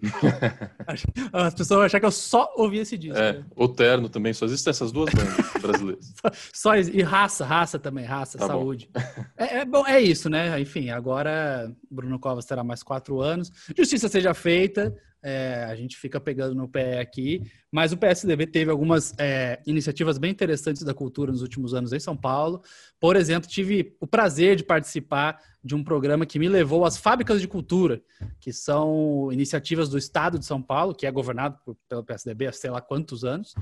As 1.32 1.54
pessoas 1.54 1.76
vão 1.78 1.82
achar 1.82 1.98
que 1.98 2.06
eu 2.06 2.10
só 2.10 2.52
ouvi 2.56 2.78
esse 2.78 2.96
disco. 2.96 3.18
É, 3.18 3.32
né? 3.34 3.44
o 3.56 3.66
Terno 3.68 4.08
também, 4.08 4.32
só 4.32 4.44
existem 4.44 4.70
essas 4.70 4.92
duas 4.92 5.12
bandas 5.12 5.34
brasileiras. 5.60 6.14
Só 6.52 6.76
isso. 6.76 6.90
E 6.94 7.02
raça, 7.02 7.44
raça 7.44 7.78
também, 7.78 8.04
raça, 8.04 8.38
Tá 8.38 8.46
bom. 8.46 8.52
saúde. 8.52 8.88
É, 9.36 9.58
é 9.58 9.64
bom, 9.64 9.86
é 9.86 10.00
isso, 10.00 10.28
né? 10.28 10.60
Enfim, 10.60 10.90
agora 10.90 11.72
Bruno 11.90 12.18
Covas 12.18 12.44
terá 12.44 12.62
mais 12.64 12.82
quatro 12.82 13.20
anos. 13.20 13.50
Justiça 13.76 14.08
seja 14.08 14.34
feita, 14.34 14.94
é, 15.22 15.64
a 15.68 15.74
gente 15.74 15.96
fica 15.96 16.20
pegando 16.20 16.54
no 16.54 16.68
pé 16.68 17.00
aqui, 17.00 17.42
mas 17.70 17.92
o 17.92 17.96
PSDB 17.96 18.46
teve 18.46 18.70
algumas 18.70 19.14
é, 19.18 19.60
iniciativas 19.66 20.16
bem 20.18 20.30
interessantes 20.30 20.82
da 20.82 20.94
cultura 20.94 21.32
nos 21.32 21.42
últimos 21.42 21.74
anos 21.74 21.92
em 21.92 22.00
São 22.00 22.16
Paulo. 22.16 22.62
Por 23.00 23.16
exemplo, 23.16 23.48
tive 23.48 23.96
o 24.00 24.06
prazer 24.06 24.56
de 24.56 24.64
participar 24.64 25.40
de 25.62 25.74
um 25.74 25.82
programa 25.82 26.24
que 26.24 26.38
me 26.38 26.48
levou 26.48 26.84
às 26.84 26.96
fábricas 26.96 27.40
de 27.40 27.48
cultura, 27.48 28.00
que 28.40 28.52
são 28.52 29.28
iniciativas 29.32 29.88
do 29.88 29.98
Estado 29.98 30.38
de 30.38 30.46
São 30.46 30.62
Paulo, 30.62 30.94
que 30.94 31.06
é 31.06 31.10
governado 31.10 31.58
por- 31.64 31.76
pelo 31.88 32.04
PSDB 32.04 32.46
há 32.46 32.52
sei 32.52 32.70
lá 32.70 32.80
quantos 32.80 33.24
anos. 33.24 33.54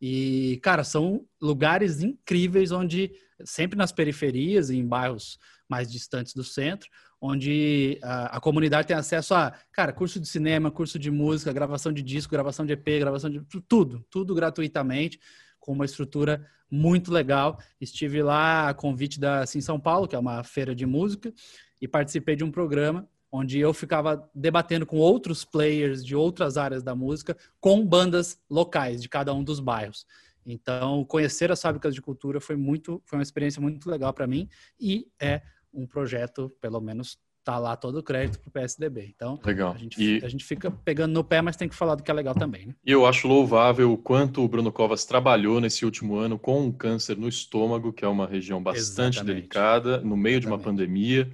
E, 0.00 0.58
cara, 0.62 0.82
são 0.82 1.24
lugares 1.40 2.02
incríveis 2.02 2.72
onde, 2.72 3.12
sempre 3.44 3.78
nas 3.78 3.92
periferias, 3.92 4.70
em 4.70 4.84
bairros 4.84 5.38
mais 5.68 5.90
distantes 5.90 6.34
do 6.34 6.42
centro, 6.42 6.88
onde 7.24 8.00
a, 8.02 8.36
a, 8.36 8.40
comunidade 8.40 8.88
tem 8.88 8.96
acesso 8.96 9.32
a, 9.32 9.52
cara, 9.70 9.92
curso 9.92 10.18
de 10.18 10.26
cinema, 10.26 10.72
curso 10.72 10.98
de 10.98 11.08
música, 11.08 11.52
gravação 11.52 11.92
de 11.92 12.02
disco, 12.02 12.32
gravação 12.32 12.66
de 12.66 12.72
EP, 12.72 12.84
gravação 12.98 13.30
de 13.30 13.40
tudo, 13.68 14.04
tudo 14.10 14.34
gratuitamente, 14.34 15.20
com 15.60 15.70
uma 15.70 15.84
estrutura 15.84 16.44
muito 16.68 17.12
legal. 17.12 17.60
Estive 17.80 18.24
lá 18.24 18.68
a 18.68 18.74
convite 18.74 19.20
da 19.20 19.46
Sim 19.46 19.60
São 19.60 19.78
Paulo, 19.78 20.08
que 20.08 20.16
é 20.16 20.18
uma 20.18 20.42
feira 20.42 20.74
de 20.74 20.84
música, 20.84 21.32
e 21.80 21.86
participei 21.86 22.34
de 22.34 22.42
um 22.42 22.50
programa 22.50 23.08
onde 23.30 23.60
eu 23.60 23.72
ficava 23.72 24.28
debatendo 24.34 24.84
com 24.84 24.96
outros 24.98 25.44
players 25.44 26.04
de 26.04 26.16
outras 26.16 26.56
áreas 26.56 26.82
da 26.82 26.94
música, 26.94 27.36
com 27.60 27.86
bandas 27.86 28.36
locais 28.50 29.00
de 29.00 29.08
cada 29.08 29.32
um 29.32 29.44
dos 29.44 29.60
bairros. 29.60 30.04
Então, 30.44 31.04
conhecer 31.04 31.52
as 31.52 31.62
fábricas 31.62 31.94
de 31.94 32.02
cultura 32.02 32.40
foi 32.40 32.56
muito, 32.56 33.00
foi 33.06 33.16
uma 33.16 33.22
experiência 33.22 33.62
muito 33.62 33.88
legal 33.88 34.12
para 34.12 34.26
mim 34.26 34.48
e 34.78 35.06
é 35.20 35.40
um 35.72 35.86
projeto, 35.86 36.50
pelo 36.60 36.80
menos 36.80 37.18
tá 37.44 37.58
lá 37.58 37.76
todo 37.76 37.98
o 37.98 38.02
crédito 38.02 38.38
pro 38.38 38.50
PSDB. 38.50 39.12
Então, 39.14 39.38
legal. 39.44 39.72
A, 39.72 39.76
gente, 39.76 40.00
e... 40.00 40.24
a 40.24 40.28
gente 40.28 40.44
fica 40.44 40.70
pegando 40.70 41.12
no 41.12 41.24
pé, 41.24 41.42
mas 41.42 41.56
tem 41.56 41.68
que 41.68 41.74
falar 41.74 41.96
do 41.96 42.02
que 42.02 42.10
é 42.10 42.14
legal 42.14 42.34
também. 42.34 42.66
Né? 42.66 42.74
E 42.84 42.92
eu 42.92 43.04
acho 43.04 43.26
louvável 43.26 43.92
o 43.92 43.98
quanto 43.98 44.42
o 44.42 44.48
Bruno 44.48 44.70
Covas 44.70 45.04
trabalhou 45.04 45.60
nesse 45.60 45.84
último 45.84 46.16
ano 46.16 46.38
com 46.38 46.62
um 46.62 46.72
câncer 46.72 47.16
no 47.16 47.28
estômago, 47.28 47.92
que 47.92 48.04
é 48.04 48.08
uma 48.08 48.26
região 48.26 48.62
bastante 48.62 49.16
Exatamente. 49.16 49.24
delicada, 49.24 49.98
no 49.98 50.16
meio 50.16 50.36
Exatamente. 50.36 50.40
de 50.40 50.46
uma 50.46 50.58
pandemia 50.58 51.32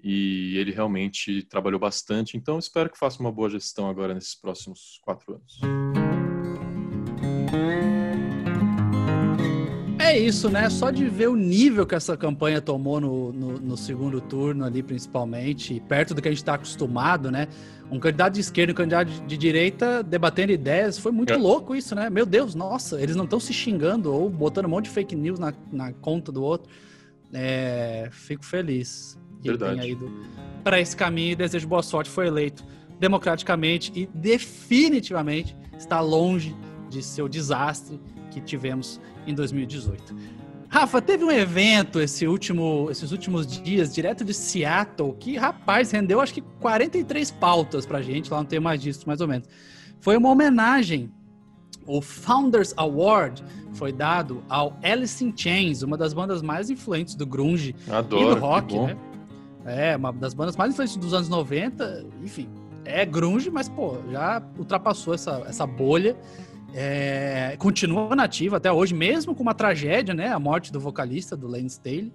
e 0.00 0.56
ele 0.56 0.70
realmente 0.70 1.42
trabalhou 1.42 1.80
bastante. 1.80 2.36
Então, 2.36 2.58
espero 2.58 2.88
que 2.88 2.98
faça 2.98 3.20
uma 3.20 3.32
boa 3.32 3.50
gestão 3.50 3.88
agora 3.88 4.14
nesses 4.14 4.34
próximos 4.34 5.00
quatro 5.02 5.34
anos. 5.34 5.60
É 10.08 10.18
isso, 10.18 10.48
né? 10.48 10.70
Só 10.70 10.90
de 10.90 11.06
ver 11.06 11.28
o 11.28 11.36
nível 11.36 11.86
que 11.86 11.94
essa 11.94 12.16
campanha 12.16 12.62
tomou 12.62 12.98
no, 12.98 13.30
no, 13.30 13.58
no 13.58 13.76
segundo 13.76 14.22
turno 14.22 14.64
ali, 14.64 14.82
principalmente, 14.82 15.82
perto 15.86 16.14
do 16.14 16.22
que 16.22 16.28
a 16.28 16.30
gente 16.30 16.38
está 16.38 16.54
acostumado, 16.54 17.30
né? 17.30 17.46
Um 17.90 18.00
candidato 18.00 18.32
de 18.32 18.40
esquerda 18.40 18.70
e 18.70 18.72
um 18.72 18.76
candidato 18.76 19.10
de 19.26 19.36
direita 19.36 20.02
debatendo 20.02 20.50
ideias, 20.50 20.98
foi 20.98 21.12
muito 21.12 21.34
é. 21.34 21.36
louco 21.36 21.76
isso, 21.76 21.94
né? 21.94 22.08
Meu 22.08 22.24
Deus, 22.24 22.54
nossa, 22.54 22.98
eles 22.98 23.16
não 23.16 23.24
estão 23.24 23.38
se 23.38 23.52
xingando 23.52 24.10
ou 24.10 24.30
botando 24.30 24.64
um 24.64 24.70
monte 24.70 24.84
de 24.84 24.92
fake 24.92 25.14
news 25.14 25.38
na, 25.38 25.52
na 25.70 25.92
conta 25.92 26.32
do 26.32 26.42
outro. 26.42 26.72
É, 27.30 28.08
fico 28.10 28.46
feliz 28.46 29.18
que 29.42 29.48
Verdade. 29.50 29.78
tenha 29.78 29.92
ido 29.92 30.10
para 30.64 30.80
esse 30.80 30.96
caminho 30.96 31.32
e 31.32 31.36
desejo 31.36 31.68
boa 31.68 31.82
sorte. 31.82 32.08
Foi 32.08 32.28
eleito 32.28 32.64
democraticamente 32.98 33.92
e 33.94 34.06
definitivamente 34.06 35.54
está 35.76 36.00
longe 36.00 36.56
de 36.88 37.02
ser 37.02 37.20
o 37.20 37.28
desastre 37.28 38.00
que 38.30 38.40
tivemos 38.40 38.98
em 39.30 39.34
2018. 39.34 40.14
Rafa, 40.68 41.00
teve 41.00 41.24
um 41.24 41.30
evento 41.30 41.98
esse 41.98 42.26
último, 42.26 42.88
esses 42.90 43.10
últimos 43.10 43.46
dias, 43.46 43.94
direto 43.94 44.22
de 44.22 44.34
Seattle, 44.34 45.14
que, 45.14 45.36
rapaz, 45.36 45.90
rendeu 45.90 46.20
acho 46.20 46.34
que 46.34 46.42
43 46.60 47.30
pautas 47.30 47.86
pra 47.86 48.02
gente, 48.02 48.30
lá 48.30 48.38
não 48.38 48.44
tem 48.44 48.60
mais 48.60 48.80
disso, 48.80 49.04
mais 49.06 49.20
ou 49.20 49.28
menos. 49.28 49.48
Foi 50.00 50.16
uma 50.16 50.28
homenagem. 50.28 51.10
O 51.86 52.02
Founders 52.02 52.74
Award 52.76 53.42
foi 53.72 53.92
dado 53.92 54.44
ao 54.46 54.78
Alice 54.82 55.24
in 55.24 55.32
Chains, 55.34 55.82
uma 55.82 55.96
das 55.96 56.12
bandas 56.12 56.42
mais 56.42 56.68
influentes 56.68 57.14
do 57.14 57.24
grunge 57.24 57.74
Adoro, 57.90 58.32
e 58.32 58.34
do 58.34 58.40
rock, 58.40 58.78
né? 58.78 58.96
É, 59.64 59.96
uma 59.96 60.12
das 60.12 60.34
bandas 60.34 60.54
mais 60.54 60.72
influentes 60.72 60.96
dos 60.96 61.14
anos 61.14 61.30
90, 61.30 62.04
enfim. 62.22 62.46
É 62.84 63.06
grunge, 63.06 63.50
mas, 63.50 63.70
pô, 63.70 63.96
já 64.10 64.42
ultrapassou 64.58 65.14
essa, 65.14 65.42
essa 65.46 65.66
bolha. 65.66 66.14
É, 66.74 67.56
continua 67.58 68.14
nativa 68.14 68.58
até 68.58 68.70
hoje, 68.70 68.94
mesmo 68.94 69.34
com 69.34 69.42
uma 69.42 69.54
tragédia, 69.54 70.14
né? 70.14 70.28
A 70.28 70.38
morte 70.38 70.72
do 70.72 70.78
vocalista, 70.78 71.36
do 71.36 71.46
Lane 71.46 71.66
Staley. 71.66 72.12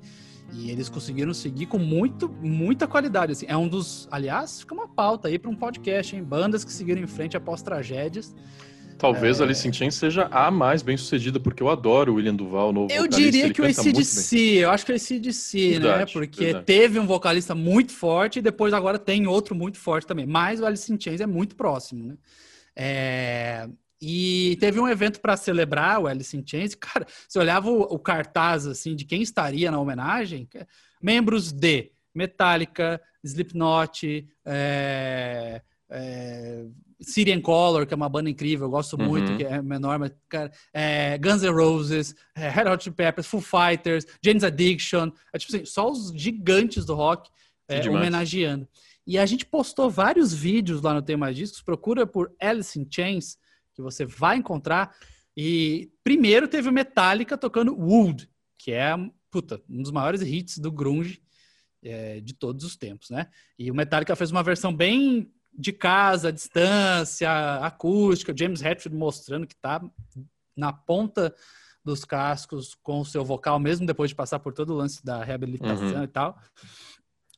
E 0.52 0.70
eles 0.70 0.88
conseguiram 0.88 1.34
seguir 1.34 1.66
com 1.66 1.80
muito, 1.80 2.30
muita 2.42 2.88
qualidade. 2.88 3.32
Assim. 3.32 3.46
É 3.50 3.58
um 3.58 3.68
dos. 3.68 4.08
Aliás, 4.12 4.60
fica 4.60 4.74
uma 4.74 4.88
pauta 4.88 5.28
aí 5.28 5.40
para 5.40 5.50
um 5.50 5.56
podcast, 5.56 6.16
hein? 6.16 6.24
Bandas 6.24 6.64
que 6.64 6.72
seguiram 6.72 7.02
em 7.02 7.08
frente 7.08 7.36
após 7.36 7.62
tragédias. 7.62 8.36
Talvez 8.98 9.40
é... 9.40 9.44
a 9.44 9.46
Alice 9.46 9.68
in 9.68 9.74
Chains 9.74 9.96
seja 9.96 10.28
a 10.32 10.52
mais 10.52 10.82
bem 10.82 10.96
sucedida, 10.96 11.40
porque 11.40 11.64
eu 11.64 11.70
adoro 11.70 12.14
o 12.14 12.16
William 12.16 12.36
Duval, 12.36 12.70
o 12.70 12.72
novo 12.72 12.94
Eu 12.94 13.08
diria 13.08 13.52
que 13.52 13.62
o 13.62 13.66
ACDC, 13.66 14.38
eu 14.60 14.70
acho 14.70 14.86
que 14.86 14.92
o 14.92 14.96
ACDC, 14.96 15.80
né? 15.80 16.06
Porque 16.06 16.46
verdade. 16.46 16.66
teve 16.66 17.00
um 17.00 17.08
vocalista 17.08 17.56
muito 17.56 17.92
forte 17.92 18.40
e 18.40 18.42
depois 18.42 18.74
agora 18.74 19.00
tem 19.00 19.26
outro 19.26 19.56
muito 19.56 19.80
forte 19.80 20.06
também. 20.06 20.26
Mas 20.26 20.62
o 20.62 20.66
Alice 20.66 20.92
in 20.94 21.00
Chains 21.00 21.20
é 21.20 21.26
muito 21.26 21.56
próximo, 21.56 22.06
né? 22.06 22.16
É... 22.76 23.68
E 24.06 24.58
teve 24.60 24.82
um 24.82 24.88
evento 24.90 25.22
para 25.22 25.38
celebrar 25.38 26.02
o 26.02 26.08
Alice 26.08 26.36
in 26.36 26.44
Chains. 26.46 26.76
Cara, 26.76 27.08
você 27.26 27.40
olhava 27.40 27.70
o, 27.70 27.84
o, 27.84 27.98
cartaz 27.98 28.68
assim 28.68 28.98
de 28.98 29.06
quem 29.06 29.22
estaria 29.22 29.72
na 29.72 29.80
homenagem, 29.80 30.46
membros 31.02 31.54
de 31.54 31.90
Metallica, 32.14 33.00
Slipknot, 33.24 34.28
é, 34.46 35.62
é, 35.90 36.66
Syrian 37.00 37.40
Color, 37.40 37.88
que 37.88 37.94
é 37.94 37.96
uma 37.96 38.10
banda 38.10 38.30
incrível, 38.30 38.68
eu 38.68 38.72
gosto 38.72 39.00
uhum. 39.00 39.08
muito, 39.08 39.38
que 39.38 39.46
é 39.46 39.62
menor, 39.62 39.98
mas, 39.98 40.12
cara, 40.28 40.52
é, 40.74 41.18
Guns 41.18 41.42
N' 41.42 41.54
Roses, 41.54 42.14
é, 42.36 42.50
Red 42.50 42.70
Hot 42.70 42.92
Peppers, 42.92 43.26
Foo 43.26 43.40
Fighters, 43.40 44.06
James 44.22 44.44
Addiction, 44.44 45.12
é 45.32 45.38
tipo 45.38 45.56
assim, 45.56 45.64
só 45.64 45.90
os 45.90 46.12
gigantes 46.14 46.84
do 46.84 46.94
rock 46.94 47.30
é, 47.70 47.90
homenageando. 47.90 48.68
E 49.08 49.18
a 49.18 49.26
gente 49.26 49.46
postou 49.46 49.90
vários 49.90 50.34
vídeos 50.34 50.82
lá 50.82 50.94
no 50.94 51.02
Tem 51.02 51.16
Mais 51.16 51.38
Discos, 51.38 51.62
procura 51.62 52.06
por 52.06 52.34
Alice 52.42 52.78
in 52.78 52.86
Chains, 52.92 53.38
que 53.74 53.82
você 53.82 54.06
vai 54.06 54.38
encontrar. 54.38 54.96
E 55.36 55.92
primeiro 56.04 56.48
teve 56.48 56.70
o 56.70 56.74
Metallica 56.74 57.38
tocando 57.38 57.76
Wood, 57.76 58.30
que 58.58 58.72
é, 58.72 58.96
puta, 59.32 59.62
um 59.70 59.82
dos 59.82 59.92
maiores 59.92 60.22
hits 60.22 60.60
do 60.60 60.72
grunge 60.72 61.22
é, 61.84 62.20
de 62.20 62.34
todos 62.34 62.64
os 62.64 62.76
tempos, 62.76 63.10
né? 63.10 63.28
E 63.58 63.70
o 63.70 63.76
Metallica 63.76 64.16
fez 64.16 64.32
uma 64.32 64.44
versão 64.44 64.74
bem 64.74 65.32
de 65.54 65.72
casa, 65.72 66.32
distância, 66.32 67.30
acústica, 67.58 68.34
James 68.36 68.62
Hetfield 68.62 68.98
mostrando 68.98 69.46
que 69.46 69.56
tá 69.56 69.82
na 70.56 70.72
ponta 70.72 71.34
dos 71.84 72.06
cascos 72.06 72.76
com 72.82 73.02
o 73.02 73.06
seu 73.06 73.26
vocal, 73.26 73.60
mesmo 73.60 73.86
depois 73.86 74.10
de 74.10 74.16
passar 74.16 74.40
por 74.40 74.54
todo 74.54 74.72
o 74.72 74.78
lance 74.78 75.04
da 75.04 75.24
reabilitação 75.24 75.98
uhum. 75.98 76.04
e 76.04 76.08
tal. 76.08 76.40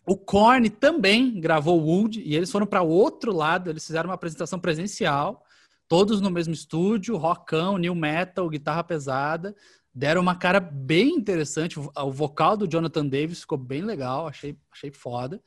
O 0.08 0.16
Korn 0.16 0.70
também 0.70 1.40
gravou 1.40 1.82
Wood 1.82 2.22
e 2.22 2.36
eles 2.36 2.52
foram 2.52 2.68
para 2.68 2.84
o 2.84 2.90
outro 2.90 3.34
lado, 3.34 3.70
eles 3.70 3.86
fizeram 3.86 4.10
uma 4.10 4.16
apresentação 4.16 4.60
presencial, 4.60 5.44
todos 5.88 6.22
no 6.22 6.30
mesmo 6.30 6.54
estúdio, 6.54 7.18
rockão, 7.18 7.78
new 7.78 7.96
metal, 7.96 8.50
guitarra 8.50 8.84
pesada, 8.84 9.56
deram 9.94 10.22
uma 10.22 10.36
cara 10.36 10.60
bem 10.60 11.10
interessante. 11.10 11.80
O 11.80 12.12
vocal 12.12 12.58
do 12.58 12.68
Jonathan 12.68 13.06
Davis 13.06 13.42
ficou 13.42 13.58
bem 13.58 13.82
legal, 13.82 14.28
achei, 14.28 14.58
achei 14.72 14.92
foda. 14.92 15.42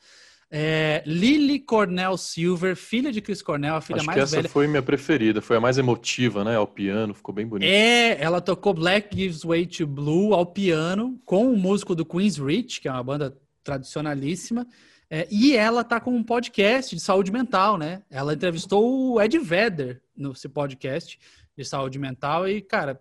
É, 0.50 1.02
Lily 1.04 1.58
Cornell 1.60 2.16
Silver, 2.16 2.74
filha 2.74 3.12
de 3.12 3.20
Chris 3.20 3.42
Cornell, 3.42 3.74
a 3.74 3.80
filha 3.82 3.98
Acho 3.98 4.06
mais 4.06 4.16
que 4.16 4.22
essa 4.22 4.36
velha. 4.36 4.48
foi 4.48 4.66
minha 4.66 4.80
preferida, 4.80 5.42
foi 5.42 5.58
a 5.58 5.60
mais 5.60 5.76
emotiva, 5.76 6.42
né? 6.42 6.56
Ao 6.56 6.66
piano, 6.66 7.12
ficou 7.12 7.34
bem 7.34 7.46
bonita. 7.46 7.70
É, 7.70 8.18
ela 8.18 8.40
tocou 8.40 8.72
Black 8.72 9.14
Gives 9.14 9.42
Way 9.42 9.66
to 9.66 9.86
Blue 9.86 10.32
ao 10.32 10.46
piano 10.46 11.20
com 11.26 11.52
o 11.52 11.56
músico 11.56 11.94
do 11.94 12.04
Queen's 12.04 12.38
Reach, 12.38 12.80
que 12.80 12.88
é 12.88 12.90
uma 12.90 13.04
banda 13.04 13.36
tradicionalíssima. 13.62 14.66
É, 15.10 15.26
e 15.30 15.56
ela 15.56 15.82
tá 15.82 15.98
com 16.00 16.14
um 16.14 16.22
podcast 16.22 16.94
de 16.94 17.00
saúde 17.00 17.32
mental, 17.32 17.78
né? 17.78 18.02
Ela 18.10 18.34
entrevistou 18.34 19.12
o 19.12 19.20
Ed 19.20 19.38
Vedder 19.38 20.02
nesse 20.16 20.48
podcast 20.48 21.18
de 21.56 21.64
saúde 21.64 21.98
mental 21.98 22.48
e, 22.48 22.60
cara, 22.60 23.00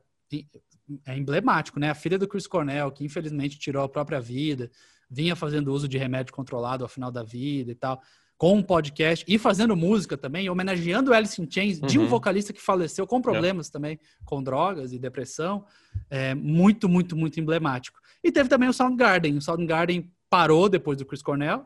é 1.05 1.17
emblemático, 1.17 1.79
né? 1.79 1.89
A 1.89 1.95
filha 1.95 2.17
do 2.17 2.27
Chris 2.27 2.47
Cornell, 2.47 2.91
que 2.91 3.03
infelizmente 3.03 3.59
tirou 3.59 3.83
a 3.83 3.89
própria 3.89 4.21
vida 4.21 4.71
vinha 5.09 5.35
fazendo 5.35 5.73
uso 5.73 5.87
de 5.87 5.97
remédio 5.97 6.33
controlado 6.33 6.83
ao 6.83 6.89
final 6.89 7.11
da 7.11 7.23
vida 7.23 7.71
e 7.71 7.75
tal, 7.75 8.01
com 8.37 8.55
um 8.55 8.61
podcast 8.61 9.25
e 9.27 9.37
fazendo 9.39 9.75
música 9.75 10.15
também, 10.15 10.49
homenageando 10.49 11.13
Alice 11.13 11.41
in 11.41 11.49
Chains, 11.49 11.79
uhum. 11.79 11.87
de 11.87 11.97
um 11.97 12.03
uhum. 12.03 12.07
vocalista 12.07 12.53
que 12.53 12.61
faleceu 12.61 13.07
com 13.07 13.19
problemas 13.19 13.69
também, 13.69 13.99
com 14.23 14.43
drogas 14.43 14.93
e 14.93 14.99
depressão. 14.99 15.65
É, 16.09 16.35
muito, 16.35 16.87
muito, 16.87 17.15
muito 17.15 17.39
emblemático. 17.39 17.99
E 18.23 18.31
teve 18.31 18.47
também 18.47 18.69
o 18.69 18.73
Soundgarden. 18.73 19.37
O 19.37 19.41
Soundgarden 19.41 20.11
parou 20.29 20.69
depois 20.69 20.97
do 20.97 21.05
Chris 21.05 21.21
Cornell. 21.21 21.65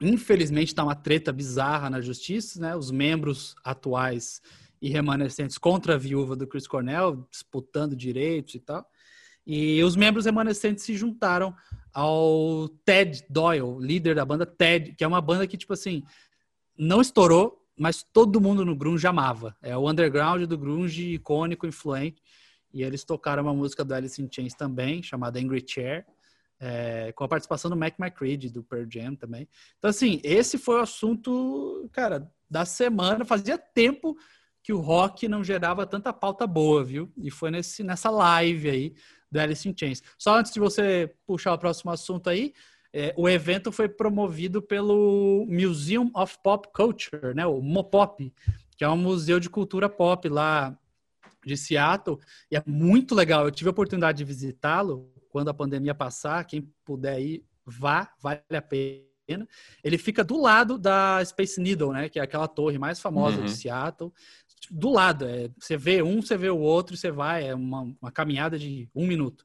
Infelizmente 0.00 0.68
está 0.68 0.84
uma 0.84 0.94
treta 0.94 1.32
bizarra 1.32 1.90
na 1.90 2.00
justiça, 2.00 2.60
né? 2.60 2.76
Os 2.76 2.90
membros 2.90 3.54
atuais 3.64 4.40
e 4.80 4.88
remanescentes 4.88 5.58
contra 5.58 5.94
a 5.94 5.98
viúva 5.98 6.36
do 6.36 6.46
Chris 6.46 6.66
Cornell, 6.66 7.26
disputando 7.30 7.96
direitos 7.96 8.54
e 8.54 8.60
tal. 8.60 8.88
E 9.46 9.82
os 9.82 9.96
membros 9.96 10.26
remanescentes 10.26 10.84
se 10.84 10.94
juntaram 10.94 11.54
ao 11.92 12.68
Ted 12.84 13.24
Doyle, 13.30 13.78
líder 13.80 14.14
da 14.14 14.24
banda 14.24 14.44
Ted, 14.44 14.94
que 14.94 15.02
é 15.02 15.06
uma 15.06 15.20
banda 15.20 15.46
que, 15.46 15.56
tipo 15.56 15.72
assim, 15.72 16.04
não 16.76 17.00
estourou, 17.00 17.66
mas 17.76 18.02
todo 18.02 18.40
mundo 18.40 18.64
no 18.64 18.76
grunge 18.76 19.06
amava. 19.06 19.56
É 19.62 19.76
o 19.76 19.88
underground 19.88 20.42
do 20.44 20.58
grunge 20.58 21.14
icônico, 21.14 21.66
influente. 21.66 22.22
E 22.72 22.82
eles 22.82 23.04
tocaram 23.04 23.42
uma 23.42 23.54
música 23.54 23.84
do 23.84 23.94
Alice 23.94 24.20
in 24.20 24.28
Chains 24.30 24.54
também, 24.54 25.02
chamada 25.02 25.40
Angry 25.40 25.64
Chair, 25.66 26.04
é, 26.60 27.12
com 27.12 27.24
a 27.24 27.28
participação 27.28 27.70
do 27.70 27.76
Mac 27.76 27.94
McCready, 27.98 28.50
do 28.50 28.62
Pearl 28.62 28.86
Jam 28.90 29.14
também. 29.14 29.48
Então, 29.78 29.90
assim, 29.90 30.20
esse 30.22 30.58
foi 30.58 30.76
o 30.76 30.82
assunto, 30.82 31.88
cara, 31.92 32.30
da 32.50 32.64
semana. 32.64 33.24
Fazia 33.24 33.56
tempo 33.56 34.16
que 34.62 34.72
o 34.72 34.80
rock 34.80 35.28
não 35.28 35.44
gerava 35.44 35.86
tanta 35.86 36.12
pauta 36.12 36.46
boa, 36.46 36.84
viu? 36.84 37.12
E 37.16 37.30
foi 37.30 37.50
nesse, 37.50 37.82
nessa 37.82 38.10
live 38.10 38.68
aí 38.68 38.94
do 39.30 39.38
Alice 39.40 39.68
in 39.68 39.74
Chains. 39.76 40.02
Só 40.18 40.36
antes 40.38 40.52
de 40.52 40.60
você 40.60 41.14
puxar 41.26 41.52
o 41.54 41.58
próximo 41.58 41.90
assunto 41.90 42.28
aí, 42.28 42.52
É, 42.90 43.12
o 43.18 43.28
evento 43.28 43.70
foi 43.70 43.86
promovido 43.86 44.62
pelo 44.62 45.44
Museum 45.46 46.10
of 46.14 46.38
Pop 46.42 46.68
Culture, 46.72 47.34
né? 47.34 47.44
O 47.44 47.60
Mopop, 47.60 48.32
que 48.78 48.82
é 48.82 48.88
um 48.88 48.96
museu 48.96 49.38
de 49.38 49.50
cultura 49.50 49.90
pop 49.90 50.26
lá 50.26 50.74
de 51.44 51.54
Seattle, 51.54 52.18
e 52.50 52.56
é 52.56 52.62
muito 52.66 53.14
legal. 53.14 53.44
Eu 53.44 53.50
tive 53.50 53.68
a 53.68 53.72
oportunidade 53.72 54.18
de 54.18 54.24
visitá-lo 54.24 55.12
quando 55.28 55.48
a 55.48 55.54
pandemia 55.54 55.94
passar. 55.94 56.44
Quem 56.44 56.62
puder 56.84 57.20
ir, 57.20 57.44
vá, 57.64 58.12
vale 58.20 58.40
a 58.50 58.62
pena. 58.62 59.46
Ele 59.84 59.98
fica 59.98 60.24
do 60.24 60.40
lado 60.40 60.78
da 60.78 61.22
Space 61.24 61.60
Needle, 61.60 61.92
né? 61.92 62.08
Que 62.08 62.18
é 62.18 62.22
aquela 62.22 62.48
torre 62.48 62.78
mais 62.78 63.00
famosa 63.00 63.38
uhum. 63.38 63.44
de 63.44 63.52
Seattle. 63.52 64.12
Do 64.70 64.90
lado, 64.90 65.24
é, 65.26 65.50
você 65.58 65.76
vê 65.76 66.02
um, 66.02 66.20
você 66.20 66.36
vê 66.36 66.50
o 66.50 66.58
outro, 66.58 66.96
você 66.96 67.10
vai, 67.10 67.48
é 67.48 67.54
uma, 67.54 67.94
uma 68.00 68.10
caminhada 68.10 68.58
de 68.58 68.88
um 68.94 69.06
minuto. 69.06 69.44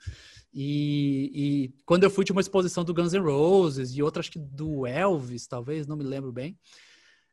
E, 0.54 1.32
e, 1.34 1.84
quando 1.86 2.04
eu 2.04 2.10
fui, 2.10 2.24
tinha 2.24 2.36
uma 2.36 2.42
exposição 2.42 2.84
do 2.84 2.94
Guns 2.94 3.14
N' 3.14 3.20
Roses 3.20 3.96
e 3.96 4.04
outra, 4.04 4.20
acho 4.20 4.32
que 4.32 4.40
do 4.40 4.86
Elvis, 4.86 5.48
talvez, 5.48 5.88
não 5.88 5.98
me 5.98 6.04
lembro 6.04 6.32
bem. 6.32 6.58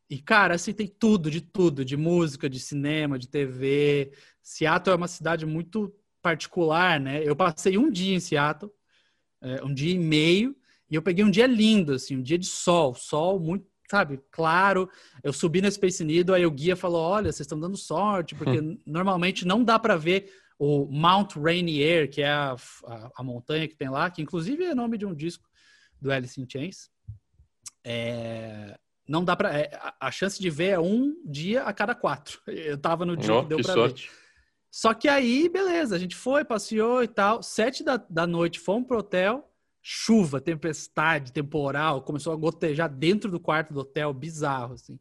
E, 0.08 0.18
cara, 0.18 0.54
assim, 0.54 0.72
tem 0.72 0.88
tudo, 0.88 1.30
de 1.30 1.40
tudo, 1.40 1.84
de 1.84 1.96
música, 1.96 2.48
de 2.48 2.58
cinema, 2.58 3.18
de 3.18 3.28
TV. 3.28 4.12
Seattle 4.42 4.94
é 4.94 4.96
uma 4.96 5.06
cidade 5.06 5.46
muito 5.46 5.94
particular, 6.22 7.00
né? 7.00 7.22
Eu 7.24 7.34
passei 7.34 7.76
um 7.78 7.90
dia 7.90 8.14
em 8.14 8.20
Seattle, 8.20 8.70
é, 9.42 9.64
um 9.64 9.72
dia 9.72 9.94
e 9.94 9.98
meio, 9.98 10.56
e 10.90 10.94
eu 10.94 11.02
peguei 11.02 11.24
um 11.24 11.30
dia 11.30 11.46
lindo, 11.46 11.94
assim, 11.94 12.16
um 12.16 12.22
dia 12.22 12.38
de 12.38 12.46
sol, 12.46 12.94
sol 12.94 13.38
muito, 13.38 13.66
sabe, 13.88 14.20
claro. 14.30 14.88
Eu 15.22 15.32
subi 15.32 15.60
na 15.60 15.70
Space 15.70 16.04
Needle, 16.04 16.34
aí 16.34 16.44
o 16.44 16.50
guia 16.50 16.76
falou: 16.76 17.00
olha, 17.00 17.32
vocês 17.32 17.40
estão 17.40 17.58
dando 17.58 17.76
sorte, 17.76 18.34
porque 18.34 18.60
normalmente 18.84 19.46
não 19.46 19.62
dá 19.62 19.78
para 19.78 19.96
ver 19.96 20.32
o 20.58 20.86
Mount 20.86 21.36
Rainier, 21.36 22.10
que 22.10 22.20
é 22.20 22.28
a, 22.28 22.54
a, 22.84 23.10
a, 23.16 23.22
montanha 23.22 23.66
que 23.66 23.74
tem 23.74 23.88
lá, 23.88 24.10
que 24.10 24.20
inclusive 24.20 24.64
é 24.64 24.74
nome 24.74 24.98
de 24.98 25.06
um 25.06 25.14
disco 25.14 25.48
do 26.00 26.12
Alice 26.12 26.38
in 26.38 26.46
Chains. 26.46 26.90
É, 27.82 28.78
não 29.08 29.24
dá 29.24 29.34
para 29.34 29.58
é, 29.58 29.70
a, 29.98 30.10
chance 30.10 30.40
de 30.40 30.50
ver 30.50 30.68
é 30.68 30.78
um 30.78 31.16
dia 31.24 31.62
a 31.64 31.72
cada 31.72 31.94
quatro. 31.94 32.40
Eu 32.46 32.76
tava 32.76 33.06
no 33.06 33.16
dia 33.16 33.34
oh, 33.34 33.42
que 33.42 33.48
deu 33.48 33.62
para 33.62 33.86
ver. 33.86 33.94
Só 34.70 34.94
que 34.94 35.08
aí, 35.08 35.48
beleza, 35.48 35.96
a 35.96 35.98
gente 35.98 36.14
foi, 36.14 36.44
passeou 36.44 37.02
e 37.02 37.08
tal. 37.08 37.42
Sete 37.42 37.82
da, 37.82 37.96
da 37.96 38.26
noite, 38.26 38.60
fomos 38.60 38.86
pro 38.86 38.98
hotel. 38.98 39.46
Chuva, 39.82 40.40
tempestade, 40.40 41.32
temporal, 41.32 42.02
começou 42.02 42.34
a 42.34 42.36
gotejar 42.36 42.88
dentro 42.88 43.30
do 43.30 43.40
quarto 43.40 43.72
do 43.72 43.80
hotel, 43.80 44.12
bizarro, 44.12 44.74
assim. 44.74 44.98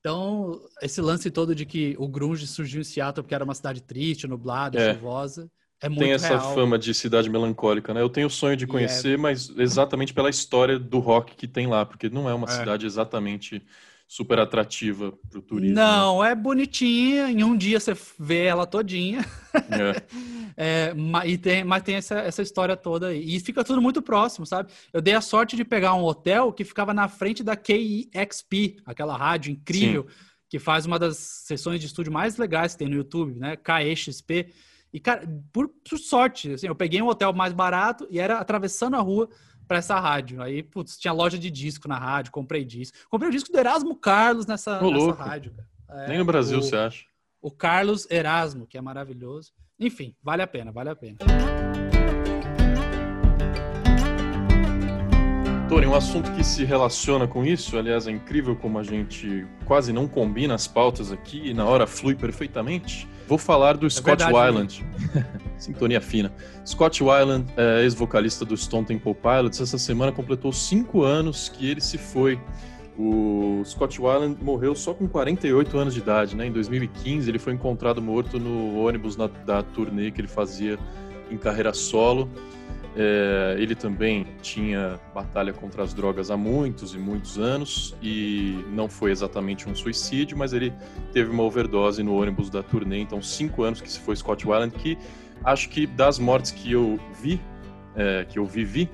Então, 0.00 0.60
esse 0.82 1.00
lance 1.00 1.30
todo 1.30 1.54
de 1.54 1.64
que 1.64 1.94
o 1.98 2.08
grunge 2.08 2.46
surgiu 2.46 2.80
em 2.80 2.84
Seattle 2.84 3.22
porque 3.22 3.34
era 3.34 3.44
uma 3.44 3.54
cidade 3.54 3.80
triste, 3.80 4.26
nublada, 4.26 4.78
é. 4.78 4.94
chuvosa, 4.94 5.48
é 5.80 5.88
muito 5.88 6.00
Tem 6.00 6.12
essa 6.12 6.28
real. 6.28 6.54
fama 6.54 6.78
de 6.78 6.92
cidade 6.92 7.30
melancólica, 7.30 7.94
né? 7.94 8.00
Eu 8.00 8.08
tenho 8.08 8.26
o 8.26 8.30
sonho 8.30 8.56
de 8.56 8.64
é 8.64 8.66
conhecer, 8.66 9.14
é... 9.14 9.16
mas 9.16 9.48
exatamente 9.56 10.12
pela 10.12 10.28
história 10.28 10.78
do 10.78 10.98
rock 10.98 11.36
que 11.36 11.46
tem 11.46 11.68
lá, 11.68 11.86
porque 11.86 12.08
não 12.08 12.28
é 12.28 12.34
uma 12.34 12.48
é. 12.48 12.50
cidade 12.50 12.84
exatamente 12.84 13.62
super 14.08 14.38
atrativa 14.38 15.12
para 15.28 15.38
o 15.38 15.42
turismo. 15.42 15.76
Né? 15.76 15.82
Não, 15.82 16.24
é 16.24 16.34
bonitinha. 16.34 17.30
Em 17.30 17.44
um 17.44 17.54
dia 17.54 17.78
você 17.78 17.94
vê 18.18 18.44
ela 18.44 18.66
todinha. 18.66 19.22
É. 20.56 20.94
é, 20.96 21.26
e 21.26 21.36
tem, 21.36 21.62
mas 21.62 21.82
tem 21.82 21.96
essa, 21.96 22.18
essa 22.20 22.40
história 22.40 22.74
toda 22.74 23.08
aí. 23.08 23.36
E 23.36 23.38
fica 23.38 23.62
tudo 23.62 23.82
muito 23.82 24.00
próximo, 24.00 24.46
sabe? 24.46 24.72
Eu 24.94 25.02
dei 25.02 25.12
a 25.12 25.20
sorte 25.20 25.56
de 25.56 25.64
pegar 25.64 25.94
um 25.94 26.02
hotel 26.02 26.50
que 26.54 26.64
ficava 26.64 26.94
na 26.94 27.06
frente 27.06 27.44
da 27.44 27.54
KEXP, 27.54 28.78
aquela 28.86 29.14
rádio 29.14 29.52
incrível 29.52 30.06
Sim. 30.08 30.14
que 30.48 30.58
faz 30.58 30.86
uma 30.86 30.98
das 30.98 31.18
sessões 31.18 31.78
de 31.78 31.86
estúdio 31.86 32.10
mais 32.10 32.38
legais 32.38 32.72
que 32.72 32.78
tem 32.78 32.88
no 32.88 32.96
YouTube, 32.96 33.38
né? 33.38 33.56
KEXP. 33.56 34.48
E, 34.90 34.98
cara, 34.98 35.28
por, 35.52 35.68
por 35.68 35.98
sorte, 35.98 36.52
assim, 36.52 36.66
eu 36.66 36.74
peguei 36.74 37.02
um 37.02 37.08
hotel 37.08 37.30
mais 37.34 37.52
barato 37.52 38.08
e 38.10 38.18
era 38.18 38.38
atravessando 38.38 38.96
a 38.96 39.00
rua 39.00 39.28
para 39.68 39.78
essa 39.78 40.00
rádio. 40.00 40.42
Aí, 40.42 40.62
putz, 40.62 40.98
tinha 40.98 41.12
loja 41.12 41.38
de 41.38 41.50
disco 41.50 41.86
na 41.86 41.98
rádio, 41.98 42.32
comprei 42.32 42.64
disco. 42.64 42.96
Comprei 43.10 43.28
o 43.28 43.32
disco 43.32 43.52
do 43.52 43.58
Erasmo 43.58 43.94
Carlos 43.94 44.46
nessa, 44.46 44.80
nessa 44.80 45.12
rádio. 45.12 45.54
É, 45.88 46.08
Nem 46.08 46.18
no 46.18 46.24
Brasil, 46.24 46.58
o, 46.58 46.62
você 46.62 46.76
acha? 46.76 47.04
O 47.40 47.50
Carlos 47.50 48.10
Erasmo, 48.10 48.66
que 48.66 48.78
é 48.78 48.80
maravilhoso. 48.80 49.52
Enfim, 49.78 50.16
vale 50.22 50.42
a 50.42 50.46
pena, 50.46 50.72
vale 50.72 50.88
a 50.88 50.96
pena. 50.96 51.18
Tony, 55.68 55.86
um 55.86 55.94
assunto 55.94 56.32
que 56.32 56.42
se 56.42 56.64
relaciona 56.64 57.28
com 57.28 57.44
isso, 57.44 57.76
aliás, 57.76 58.08
é 58.08 58.10
incrível 58.10 58.56
como 58.56 58.78
a 58.78 58.82
gente 58.82 59.46
quase 59.66 59.92
não 59.92 60.08
combina 60.08 60.54
as 60.54 60.66
pautas 60.66 61.12
aqui 61.12 61.50
e 61.50 61.52
na 61.52 61.66
hora 61.66 61.86
flui 61.86 62.14
perfeitamente. 62.14 63.06
Vou 63.26 63.36
falar 63.36 63.76
do 63.76 63.86
é 63.86 63.90
Scott 63.90 64.24
Weiland. 64.24 64.82
Sintonia 65.58 66.00
fina. 66.00 66.32
Scott 66.64 67.02
Weiland, 67.02 67.46
é, 67.56 67.82
ex-vocalista 67.82 68.44
do 68.44 68.56
Stone 68.56 68.86
Temple 68.86 69.14
Pilots, 69.14 69.60
essa 69.60 69.78
semana 69.78 70.12
completou 70.12 70.52
cinco 70.52 71.02
anos 71.02 71.48
que 71.48 71.68
ele 71.70 71.80
se 71.80 71.98
foi. 71.98 72.40
O 72.98 73.62
Scott 73.64 74.00
Weiland 74.00 74.42
morreu 74.42 74.74
só 74.74 74.92
com 74.92 75.06
48 75.06 75.78
anos 75.78 75.94
de 75.94 76.00
idade, 76.00 76.34
né? 76.34 76.46
Em 76.46 76.52
2015 76.52 77.30
ele 77.30 77.38
foi 77.38 77.52
encontrado 77.52 78.02
morto 78.02 78.40
no 78.40 78.80
ônibus 78.80 79.16
na, 79.16 79.28
da 79.28 79.62
turnê 79.62 80.10
que 80.10 80.20
ele 80.20 80.28
fazia 80.28 80.78
em 81.30 81.36
carreira 81.36 81.72
solo. 81.72 82.28
É, 82.96 83.54
ele 83.58 83.76
também 83.76 84.26
tinha 84.42 84.98
batalha 85.14 85.52
contra 85.52 85.84
as 85.84 85.94
drogas 85.94 86.32
há 86.32 86.36
muitos 86.36 86.94
e 86.94 86.98
muitos 86.98 87.38
anos 87.38 87.94
e 88.02 88.64
não 88.72 88.88
foi 88.88 89.12
exatamente 89.12 89.68
um 89.68 89.74
suicídio, 89.76 90.36
mas 90.36 90.52
ele 90.52 90.72
teve 91.12 91.30
uma 91.30 91.44
overdose 91.44 92.02
no 92.02 92.20
ônibus 92.20 92.50
da 92.50 92.60
turnê, 92.60 92.98
então 92.98 93.22
cinco 93.22 93.62
anos 93.62 93.80
que 93.80 93.88
se 93.88 94.00
foi 94.00 94.16
Scott 94.16 94.44
Weiland, 94.44 94.74
que 94.74 94.98
acho 95.44 95.68
que 95.68 95.86
das 95.86 96.18
mortes 96.18 96.50
que 96.50 96.72
eu 96.72 96.98
vi, 97.20 97.40
é, 97.96 98.24
que 98.28 98.38
eu 98.38 98.44
vivi, 98.44 98.88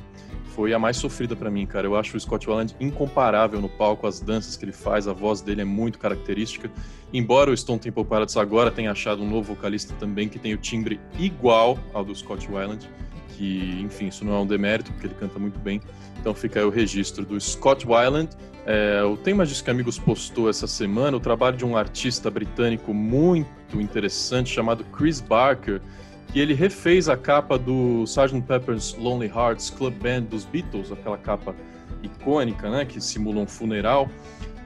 foi 0.54 0.72
a 0.72 0.78
mais 0.78 0.96
sofrida 0.96 1.34
para 1.34 1.50
mim, 1.50 1.66
cara. 1.66 1.86
Eu 1.86 1.96
acho 1.96 2.16
o 2.16 2.20
Scott 2.20 2.48
Weiland 2.48 2.74
incomparável 2.78 3.60
no 3.60 3.68
palco, 3.68 4.06
as 4.06 4.20
danças 4.20 4.56
que 4.56 4.64
ele 4.64 4.72
faz, 4.72 5.08
a 5.08 5.12
voz 5.12 5.40
dele 5.40 5.62
é 5.62 5.64
muito 5.64 5.98
característica. 5.98 6.70
Embora 7.12 7.50
o 7.50 7.56
Stone 7.56 7.80
Temple 7.80 8.04
Pilots 8.04 8.36
agora 8.36 8.70
tenha 8.70 8.92
achado 8.92 9.22
um 9.22 9.28
novo 9.28 9.54
vocalista 9.54 9.94
também 9.98 10.28
que 10.28 10.38
tem 10.38 10.54
o 10.54 10.56
timbre 10.56 11.00
igual 11.18 11.78
ao 11.92 12.04
do 12.04 12.14
Scott 12.14 12.48
Weiland 12.50 12.88
que, 13.36 13.80
enfim, 13.82 14.08
isso 14.08 14.24
não 14.24 14.34
é 14.34 14.38
um 14.38 14.46
demérito, 14.46 14.92
porque 14.92 15.06
ele 15.06 15.14
canta 15.14 15.38
muito 15.38 15.58
bem. 15.58 15.80
Então 16.18 16.34
fica 16.34 16.60
aí 16.60 16.64
o 16.64 16.70
registro 16.70 17.24
do 17.24 17.40
Scott 17.40 17.86
Weiland. 17.86 18.30
É, 18.66 19.02
o 19.02 19.16
Tema 19.16 19.44
que 19.44 19.70
Amigos 19.70 19.98
postou 19.98 20.48
essa 20.48 20.66
semana 20.66 21.16
o 21.16 21.20
trabalho 21.20 21.56
de 21.56 21.64
um 21.64 21.76
artista 21.76 22.30
britânico 22.30 22.94
muito 22.94 23.80
interessante 23.80 24.50
chamado 24.50 24.84
Chris 24.84 25.20
Barker, 25.20 25.82
que 26.32 26.40
ele 26.40 26.54
refez 26.54 27.08
a 27.08 27.16
capa 27.16 27.58
do 27.58 28.04
Sgt. 28.04 28.42
Pepper's 28.42 28.94
Lonely 28.94 29.28
Hearts 29.28 29.70
Club 29.70 29.94
Band 29.94 30.22
dos 30.22 30.44
Beatles, 30.44 30.90
aquela 30.90 31.18
capa 31.18 31.54
icônica, 32.02 32.70
né, 32.70 32.84
que 32.84 33.00
simula 33.00 33.40
um 33.40 33.46
funeral 33.46 34.08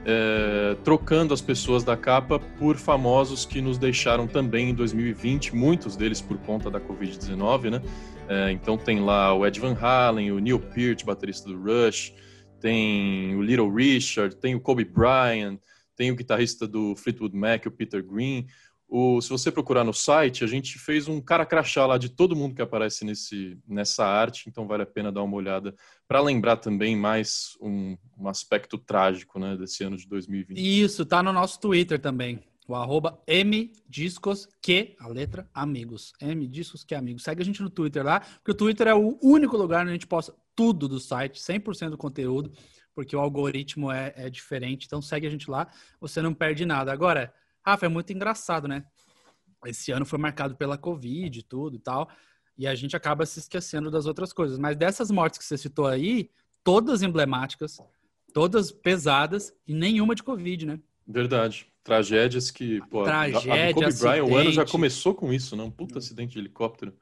é, 0.05 0.75
trocando 0.83 1.33
as 1.33 1.41
pessoas 1.41 1.83
da 1.83 1.97
capa 1.97 2.39
por 2.39 2.77
famosos 2.77 3.45
que 3.45 3.61
nos 3.61 3.77
deixaram 3.77 4.27
também 4.27 4.69
em 4.69 4.73
2020, 4.73 5.55
muitos 5.55 5.95
deles 5.95 6.21
por 6.21 6.37
conta 6.39 6.69
da 6.69 6.79
Covid-19, 6.79 7.69
né? 7.69 7.81
É, 8.27 8.51
então 8.51 8.77
tem 8.77 8.99
lá 8.99 9.33
o 9.33 9.45
Ed 9.45 9.59
Van 9.59 9.77
Halen, 9.79 10.31
o 10.31 10.39
Neil 10.39 10.59
Peart, 10.59 11.03
baterista 11.03 11.49
do 11.49 11.61
Rush, 11.61 12.13
tem 12.59 13.35
o 13.35 13.41
Little 13.41 13.73
Richard, 13.73 14.35
tem 14.35 14.55
o 14.55 14.59
Kobe 14.59 14.85
Bryant, 14.85 15.57
tem 15.95 16.11
o 16.11 16.15
guitarrista 16.15 16.67
do 16.67 16.95
Fleetwood 16.95 17.35
Mac, 17.35 17.65
o 17.65 17.71
Peter 17.71 18.03
Green. 18.03 18.47
O, 18.91 19.21
se 19.21 19.29
você 19.29 19.51
procurar 19.51 19.83
no 19.83 19.93
site, 19.93 20.43
a 20.43 20.47
gente 20.47 20.79
fez 20.79 21.07
um 21.07 21.21
cara 21.21 21.45
crachá 21.45 21.85
lá 21.85 21.95
de 21.95 22.09
todo 22.09 22.35
mundo 22.35 22.55
que 22.55 22.61
aparece 22.61 23.05
nesse, 23.05 23.55
nessa 23.67 24.03
arte, 24.03 24.49
então 24.49 24.65
vale 24.65 24.81
a 24.81 24.85
pena 24.85 25.11
dar 25.11 25.21
uma 25.21 25.37
olhada 25.37 25.75
para 26.07 26.19
lembrar 26.19 26.57
também 26.57 26.95
mais 26.95 27.55
um, 27.61 27.95
um, 28.17 28.27
aspecto 28.27 28.79
trágico 28.79 29.37
né, 29.37 29.55
desse 29.55 29.83
ano 29.83 29.95
de 29.95 30.07
2020. 30.07 30.57
Isso, 30.57 31.05
tá 31.05 31.21
no 31.21 31.31
nosso 31.31 31.59
Twitter 31.59 31.99
também. 31.99 32.43
O 32.67 32.73
arroba 32.73 33.21
mdiscos 33.27 34.47
que, 34.59 34.95
a 34.99 35.07
letra, 35.07 35.47
amigos. 35.53 36.11
mdiscos 36.19 36.83
que 36.83 36.95
amigos. 36.95 37.23
Segue 37.23 37.43
a 37.43 37.45
gente 37.45 37.61
no 37.61 37.69
Twitter 37.69 38.03
lá, 38.03 38.21
porque 38.21 38.51
o 38.51 38.55
Twitter 38.55 38.87
é 38.87 38.95
o 38.95 39.19
único 39.21 39.55
lugar 39.55 39.81
onde 39.81 39.91
a 39.91 39.93
gente 39.93 40.07
posta 40.07 40.33
tudo 40.55 40.87
do 40.87 40.99
site, 40.99 41.39
100% 41.39 41.91
do 41.91 41.97
conteúdo, 41.97 42.51
porque 42.95 43.15
o 43.15 43.19
algoritmo 43.19 43.91
é, 43.91 44.13
é 44.15 44.29
diferente. 44.31 44.87
Então 44.87 44.99
segue 44.99 45.27
a 45.27 45.29
gente 45.29 45.49
lá, 45.49 45.67
você 46.01 46.23
não 46.23 46.33
perde 46.33 46.65
nada. 46.65 46.91
Agora, 46.91 47.31
Rafa, 47.69 47.85
é 47.85 47.89
muito 47.89 48.11
engraçado, 48.11 48.67
né? 48.67 48.83
Esse 49.65 49.91
ano 49.91 50.05
foi 50.05 50.17
marcado 50.17 50.55
pela 50.55 50.77
Covid 50.77 51.39
e 51.39 51.43
tudo 51.43 51.75
e 51.75 51.79
tal, 51.79 52.09
e 52.57 52.67
a 52.67 52.73
gente 52.75 52.95
acaba 52.95 53.25
se 53.25 53.39
esquecendo 53.39 53.91
das 53.91 54.05
outras 54.05 54.33
coisas. 54.33 54.57
Mas 54.57 54.75
dessas 54.75 55.11
mortes 55.11 55.37
que 55.37 55.45
você 55.45 55.57
citou 55.57 55.85
aí, 55.85 56.29
todas 56.63 57.03
emblemáticas, 57.03 57.77
todas 58.33 58.71
pesadas 58.71 59.53
e 59.67 59.73
nenhuma 59.73 60.15
de 60.15 60.23
Covid, 60.23 60.65
né? 60.65 60.79
Verdade. 61.07 61.67
Tragédias 61.83 62.51
que, 62.51 62.81
pô, 62.87 63.03
Tragédia, 63.03 63.69
a, 63.69 63.73
Kobe. 63.73 63.93
Bryant, 63.93 64.25
o 64.25 64.35
ano 64.35 64.51
já 64.51 64.65
começou 64.65 65.15
com 65.15 65.33
isso, 65.33 65.55
né? 65.55 65.63
Um 65.63 65.71
puta 65.71 65.99
acidente 65.99 66.33
de 66.33 66.39
helicóptero. 66.39 66.93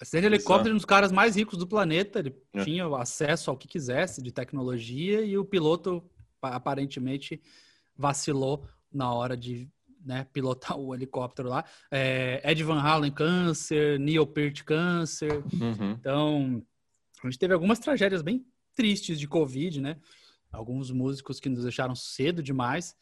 Acidente 0.00 0.28
de 0.28 0.34
helicóptero, 0.34 0.74
um 0.74 0.76
dos 0.76 0.86
caras 0.86 1.12
mais 1.12 1.36
ricos 1.36 1.58
do 1.58 1.66
planeta, 1.66 2.20
ele 2.20 2.34
é. 2.54 2.64
tinha 2.64 2.86
acesso 2.96 3.50
ao 3.50 3.56
que 3.56 3.68
quisesse 3.68 4.22
de 4.22 4.32
tecnologia 4.32 5.20
e 5.22 5.36
o 5.36 5.44
piloto 5.44 6.02
aparentemente 6.40 7.40
vacilou 7.96 8.66
na 8.90 9.12
hora 9.12 9.36
de 9.36 9.68
né, 10.04 10.26
pilotar 10.32 10.78
o 10.78 10.94
helicóptero 10.94 11.48
lá. 11.48 11.64
É, 11.90 12.40
Ed 12.44 12.62
Van 12.62 12.80
Halen, 12.80 13.12
câncer, 13.12 13.98
Neil 13.98 14.26
Peart, 14.26 14.62
câncer. 14.64 15.42
Uhum. 15.52 15.92
Então, 15.92 16.62
a 17.22 17.26
gente 17.26 17.38
teve 17.38 17.54
algumas 17.54 17.78
tragédias 17.78 18.22
bem 18.22 18.44
tristes 18.74 19.18
de 19.18 19.28
Covid, 19.28 19.80
né? 19.80 19.96
Alguns 20.50 20.90
músicos 20.90 21.38
que 21.38 21.48
nos 21.48 21.62
deixaram 21.62 21.94
cedo 21.94 22.42
demais. 22.42 22.96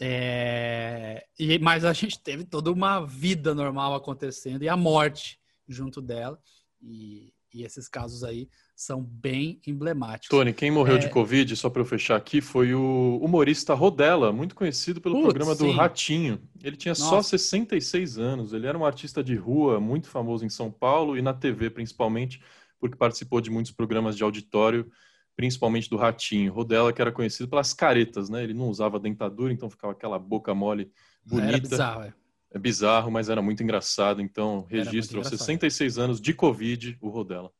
É... 0.00 1.26
E, 1.38 1.58
mas 1.58 1.84
a 1.84 1.92
gente 1.92 2.18
teve 2.18 2.44
toda 2.44 2.72
uma 2.72 3.04
vida 3.04 3.54
normal 3.54 3.94
acontecendo 3.94 4.62
e 4.62 4.68
a 4.68 4.76
morte 4.76 5.38
junto 5.68 6.00
dela. 6.00 6.40
E, 6.80 7.34
e 7.52 7.64
esses 7.64 7.88
casos 7.88 8.24
aí 8.24 8.48
são 8.80 9.02
bem 9.02 9.60
emblemáticos. 9.66 10.30
Tony, 10.30 10.54
quem 10.54 10.70
morreu 10.70 10.96
é... 10.96 10.98
de 10.98 11.10
Covid, 11.10 11.54
só 11.54 11.68
para 11.68 11.82
eu 11.82 11.84
fechar 11.84 12.16
aqui, 12.16 12.40
foi 12.40 12.72
o 12.72 13.18
humorista 13.22 13.74
Rodella, 13.74 14.32
muito 14.32 14.54
conhecido 14.54 15.02
pelo 15.02 15.16
Putz, 15.16 15.24
programa 15.26 15.54
do 15.54 15.64
sim. 15.66 15.72
Ratinho. 15.72 16.40
Ele 16.62 16.76
tinha 16.76 16.92
Nossa. 16.92 17.04
só 17.04 17.22
66 17.22 18.16
anos, 18.16 18.54
ele 18.54 18.66
era 18.66 18.78
um 18.78 18.84
artista 18.86 19.22
de 19.22 19.34
rua, 19.34 19.78
muito 19.78 20.08
famoso 20.08 20.46
em 20.46 20.48
São 20.48 20.70
Paulo 20.70 21.18
e 21.18 21.20
na 21.20 21.34
TV 21.34 21.68
principalmente, 21.68 22.42
porque 22.78 22.96
participou 22.96 23.38
de 23.42 23.50
muitos 23.50 23.70
programas 23.70 24.16
de 24.16 24.24
auditório, 24.24 24.90
principalmente 25.36 25.90
do 25.90 25.98
Ratinho. 25.98 26.50
Rodella, 26.50 26.90
que 26.90 27.02
era 27.02 27.12
conhecido 27.12 27.50
pelas 27.50 27.74
caretas, 27.74 28.30
né? 28.30 28.42
Ele 28.42 28.54
não 28.54 28.70
usava 28.70 28.98
dentadura, 28.98 29.52
então 29.52 29.68
ficava 29.68 29.92
aquela 29.92 30.18
boca 30.18 30.54
mole 30.54 30.90
bonita. 31.22 31.48
Era 31.50 31.60
bizarro, 31.60 32.02
é. 32.04 32.14
É 32.52 32.58
bizarro, 32.58 33.10
mas 33.10 33.28
era 33.28 33.42
muito 33.42 33.62
engraçado. 33.62 34.22
Então, 34.22 34.66
registro 34.70 35.22
66 35.22 35.98
anos 35.98 36.18
de 36.18 36.32
Covid, 36.32 36.96
o 36.98 37.10
Rodella. 37.10 37.52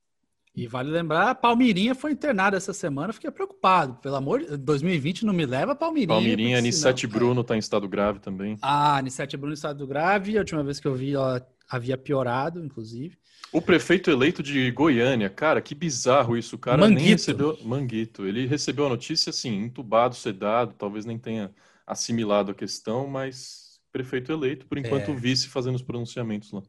E 0.60 0.66
vale 0.66 0.90
lembrar, 0.90 1.30
a 1.30 1.34
Palmirinha 1.34 1.94
foi 1.94 2.12
internada 2.12 2.54
essa 2.54 2.74
semana, 2.74 3.14
fiquei 3.14 3.30
preocupado. 3.30 3.94
Pelo 3.94 4.16
amor 4.16 4.40
de 4.40 4.58
2020 4.58 5.24
não 5.24 5.32
me 5.32 5.46
leva 5.46 5.72
a 5.72 5.74
Palmirinha. 5.74 6.08
Palmirinha, 6.08 6.58
Anissete 6.58 7.06
Bruno 7.06 7.40
está 7.40 7.56
em 7.56 7.58
estado 7.58 7.88
grave 7.88 8.18
também. 8.18 8.58
Ah, 8.60 8.98
Anissete 8.98 9.38
Bruno 9.38 9.54
em 9.54 9.54
estado 9.54 9.86
grave. 9.86 10.36
A 10.36 10.40
última 10.40 10.62
vez 10.62 10.78
que 10.78 10.86
eu 10.86 10.94
vi, 10.94 11.14
ela 11.14 11.42
havia 11.66 11.96
piorado, 11.96 12.62
inclusive. 12.62 13.16
O 13.50 13.62
prefeito 13.62 14.10
eleito 14.10 14.42
de 14.42 14.70
Goiânia, 14.70 15.30
cara, 15.30 15.62
que 15.62 15.74
bizarro 15.74 16.36
isso. 16.36 16.56
O 16.56 16.58
cara 16.58 16.76
Manguito. 16.76 17.00
nem 17.00 17.10
recebeu. 17.12 17.58
Manguito. 17.64 18.26
Ele 18.26 18.46
recebeu 18.46 18.84
a 18.84 18.90
notícia 18.90 19.30
assim, 19.30 19.62
entubado, 19.64 20.14
sedado, 20.14 20.74
talvez 20.76 21.06
nem 21.06 21.16
tenha 21.16 21.50
assimilado 21.86 22.50
a 22.50 22.54
questão, 22.54 23.06
mas 23.06 23.80
prefeito 23.90 24.30
eleito, 24.30 24.66
por 24.66 24.76
enquanto, 24.76 25.10
é. 25.10 25.14
vice 25.14 25.48
fazendo 25.48 25.76
os 25.76 25.82
pronunciamentos 25.82 26.52
lá. 26.52 26.62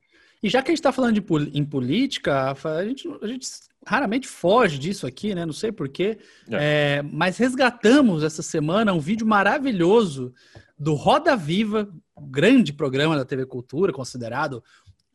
E 0.44 0.50
já 0.50 0.62
que 0.62 0.70
a 0.70 0.72
gente 0.72 0.80
está 0.80 0.92
falando 0.92 1.20
de, 1.20 1.58
em 1.58 1.64
política, 1.64 2.52
a 2.52 2.86
gente, 2.86 3.08
a 3.22 3.28
gente 3.28 3.48
raramente 3.86 4.28
foge 4.28 4.78
disso 4.80 5.06
aqui, 5.06 5.36
né? 5.36 5.46
Não 5.46 5.54
sei 5.54 5.72
porquê. 5.72 6.18
É. 6.50 6.98
É, 6.98 7.02
mas 7.04 7.38
resgatamos 7.38 8.24
essa 8.24 8.42
semana 8.42 8.94
um 8.94 9.00
vídeo 9.00 9.26
maravilhoso 9.26 10.34
do 10.78 10.96
Roda 10.96 11.36
Viva, 11.36 11.92
grande 12.20 12.74
programa 12.74 13.16
da 13.16 13.26
TV 13.26 13.46
Cultura, 13.46 13.94
considerado 13.94 14.64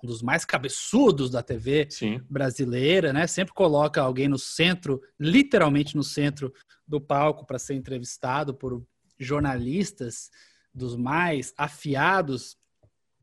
um 0.02 0.06
dos 0.06 0.22
mais 0.22 0.44
cabeçudos 0.44 1.30
da 1.30 1.42
TV 1.42 1.88
Sim. 1.90 2.20
brasileira, 2.30 3.12
né? 3.12 3.26
Sempre 3.26 3.54
coloca 3.54 4.00
alguém 4.00 4.28
no 4.28 4.38
centro, 4.38 5.00
literalmente 5.18 5.96
no 5.96 6.04
centro 6.04 6.52
do 6.86 7.00
palco 7.00 7.44
para 7.44 7.58
ser 7.58 7.74
entrevistado 7.74 8.54
por 8.54 8.84
jornalistas 9.18 10.30
dos 10.72 10.94
mais 10.94 11.52
afiados 11.56 12.56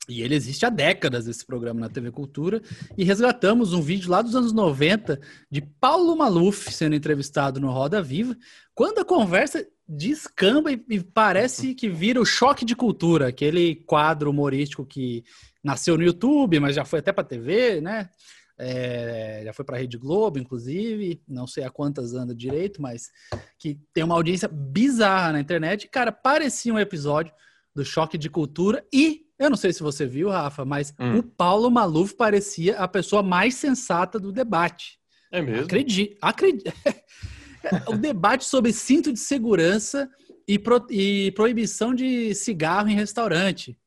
e 0.08 0.22
ele 0.22 0.36
existe 0.36 0.66
há 0.66 0.70
décadas, 0.70 1.28
esse 1.28 1.46
programa 1.46 1.80
na 1.80 1.90
TV 1.90 2.12
Cultura. 2.12 2.62
E 2.98 3.06
resgatamos 3.06 3.72
um 3.72 3.82
vídeo 3.82 4.12
lá 4.12 4.22
dos 4.22 4.36
anos 4.36 4.52
90 4.52 5.20
de 5.50 5.62
Paulo 5.62 6.16
Maluf 6.16 6.72
sendo 6.74 6.96
entrevistado 6.96 7.60
no 7.60 7.72
Roda 7.72 8.02
Viva, 8.02 8.36
quando 8.76 9.00
a 9.00 9.06
conversa 9.06 9.66
descamba 9.88 10.72
e, 10.72 10.86
e 10.90 11.00
parece 11.02 11.74
que 11.74 11.90
vira 11.90 12.20
o 12.20 12.26
Choque 12.26 12.66
de 12.66 12.76
Cultura, 12.76 13.28
aquele 13.28 13.76
quadro 13.76 14.30
humorístico 14.30 14.86
que 14.86 15.24
nasceu 15.64 15.98
no 15.98 16.04
YouTube, 16.04 16.60
mas 16.60 16.76
já 16.76 16.84
foi 16.84 17.00
até 17.00 17.14
para 17.14 17.24
TV, 17.24 17.80
né? 17.80 18.10
É, 18.58 19.42
já 19.46 19.54
foi 19.54 19.66
para 19.66 19.78
a 19.78 19.80
Rede 19.80 19.98
Globo, 19.98 20.38
inclusive, 20.38 21.22
não 21.28 21.48
sei 21.48 21.64
a 21.64 21.72
quantas 21.72 22.14
anda 22.14 22.36
direito, 22.36 22.82
mas 22.82 23.10
que 23.58 23.80
tem 23.94 24.04
uma 24.04 24.16
audiência 24.16 24.48
bizarra 24.48 25.32
na 25.32 25.40
internet. 25.40 25.88
Cara, 25.88 26.12
parecia 26.12 26.74
um 26.74 26.80
episódio 26.80 27.34
do 27.74 27.84
Choque 27.84 28.18
de 28.18 28.30
Cultura 28.30 28.86
e 28.94 29.26
eu 29.44 29.50
não 29.50 29.58
sei 29.58 29.74
se 29.74 29.84
você 29.84 30.06
viu, 30.06 30.30
Rafa, 30.30 30.64
mas 30.66 30.94
hum. 31.00 31.20
o 31.20 31.24
Paulo 31.24 31.70
Maluf 31.70 32.16
parecia 32.16 32.78
a 32.78 32.88
pessoa 32.88 33.22
mais 33.22 33.56
sensata 33.56 34.20
do 34.20 34.32
debate. 34.32 35.00
É 35.32 35.42
mesmo? 35.42 35.66
Acredite. 35.66 36.18
acredite. 36.22 36.74
o 37.88 37.98
debate 37.98 38.46
sobre 38.46 38.72
cinto 38.72 39.12
de 39.12 39.20
segurança 39.20 40.10
e, 40.48 40.60
pro, 40.60 40.86
e, 40.90 41.32
proibição 41.32 41.94
de 41.94 42.34
cigarro 42.36 42.90
em 42.90 42.96
restaurante. 42.96 43.78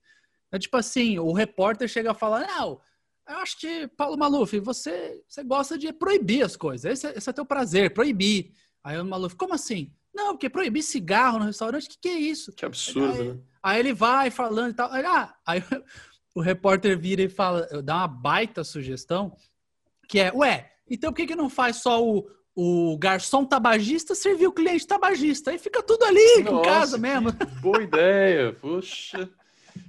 É 0.51 0.59
tipo 0.59 0.77
assim, 0.77 1.19
o 1.19 1.33
repórter 1.33 1.89
chega 1.89 2.11
a 2.11 2.15
falar, 2.15 2.47
não, 2.47 2.81
eu 3.29 3.37
acho 3.39 3.59
que, 3.59 3.89
Paulo 3.89 4.17
Maluf, 4.17 4.59
você, 4.61 5.21
você 5.29 5.43
gosta 5.43 5.77
de 5.77 5.93
proibir 5.93 6.45
as 6.45 6.57
coisas. 6.57 6.85
Esse, 6.85 7.07
é, 7.09 7.19
esse 7.19 7.29
é 7.29 7.33
teu 7.33 7.45
prazer, 7.45 7.93
proibir. 7.93 8.53
Aí 8.85 8.99
o 9.01 9.05
Maluf, 9.05 9.35
como 9.35 9.55
assim? 9.55 9.93
Não, 10.17 10.33
porque 10.33 10.49
proibir 10.49 10.83
cigarro 10.83 11.39
no 11.39 11.45
restaurante, 11.45 11.85
o 11.85 11.91
que, 11.91 11.99
que 12.01 12.09
é 12.09 12.19
isso? 12.19 12.51
Que 12.53 12.65
absurdo, 12.65 13.21
aí, 13.21 13.29
né? 13.29 13.39
Aí 13.63 13.81
ele 13.81 13.93
vai 13.93 14.31
falando 14.31 14.71
e 14.71 14.75
tal. 14.75 14.91
Aí, 14.91 15.05
ah, 15.05 15.35
aí 15.45 15.63
o 16.35 16.41
repórter 16.41 16.99
vira 16.99 17.21
e 17.21 17.29
fala, 17.29 17.69
dá 17.85 17.97
uma 17.97 18.09
baita 18.09 18.65
sugestão, 18.65 19.37
que 20.09 20.19
é, 20.19 20.33
ué, 20.33 20.73
então 20.89 21.13
por 21.13 21.17
que, 21.17 21.27
que 21.27 21.37
não 21.37 21.51
faz 21.51 21.77
só 21.77 22.03
o, 22.03 22.27
o 22.55 22.97
garçom 22.97 23.45
tabagista 23.45 24.15
servir 24.15 24.47
o 24.47 24.53
cliente 24.53 24.87
tabagista? 24.87 25.51
Aí 25.51 25.59
fica 25.59 25.83
tudo 25.83 26.05
ali 26.05 26.43
Nossa, 26.43 26.51
em 26.51 26.63
casa 26.63 26.99
mesmo. 26.99 27.33
Boa 27.61 27.83
ideia, 27.83 28.55
poxa. 28.55 29.29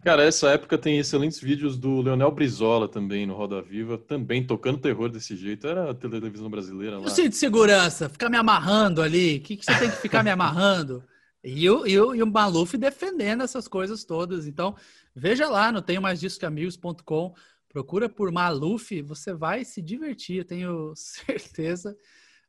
Cara, 0.04 0.24
essa 0.24 0.50
época 0.50 0.78
tem 0.78 1.00
excelentes 1.00 1.40
vídeos 1.40 1.78
do 1.78 2.02
Leonel 2.02 2.32
Brizola 2.32 2.88
também 2.88 3.26
no 3.26 3.34
Roda 3.34 3.62
Viva, 3.62 3.98
também 3.98 4.46
tocando 4.46 4.78
terror 4.78 5.10
desse 5.10 5.36
jeito. 5.36 5.68
Era 5.68 5.92
a 5.92 5.94
televisão 5.94 6.50
brasileira 6.50 6.98
lá. 6.98 7.04
Eu 7.04 7.10
sei 7.10 7.28
de 7.28 7.36
segurança, 7.36 8.08
ficar 8.08 8.30
me 8.30 8.38
amarrando 8.38 9.02
ali. 9.02 9.38
O 9.38 9.42
que, 9.42 9.58
que 9.58 9.66
você 9.66 9.78
tem 9.80 9.90
que 9.90 9.98
ficar 9.98 10.24
me 10.24 10.30
amarrando? 10.30 11.04
E 11.44 11.70
o, 11.70 11.86
e, 11.88 12.00
o, 12.00 12.16
e 12.16 12.22
o 12.22 12.28
Maluf 12.28 12.78
defendendo 12.78 13.44
essas 13.44 13.68
coisas 13.68 14.04
todas. 14.04 14.48
Então, 14.48 14.76
veja 15.16 15.48
lá 15.48 15.72
no 15.72 15.82
tenho 15.82 16.02
mais 16.02 16.20
disso 16.20 16.40
que 16.40 16.46
amigos.com. 16.46 17.34
Procura 17.70 18.10
por 18.10 18.32
Maluf, 18.32 19.02
você 19.02 19.34
vai 19.34 19.64
se 19.64 19.82
divertir, 19.82 20.46
tenho 20.46 20.94
certeza 20.96 21.96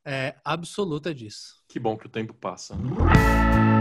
é, 0.05 0.35
absoluta 0.43 1.13
disso. 1.13 1.55
Que 1.67 1.79
bom 1.79 1.97
que 1.97 2.07
o 2.07 2.09
tempo 2.09 2.33
passa. 2.33 2.75
Falar 2.75 3.78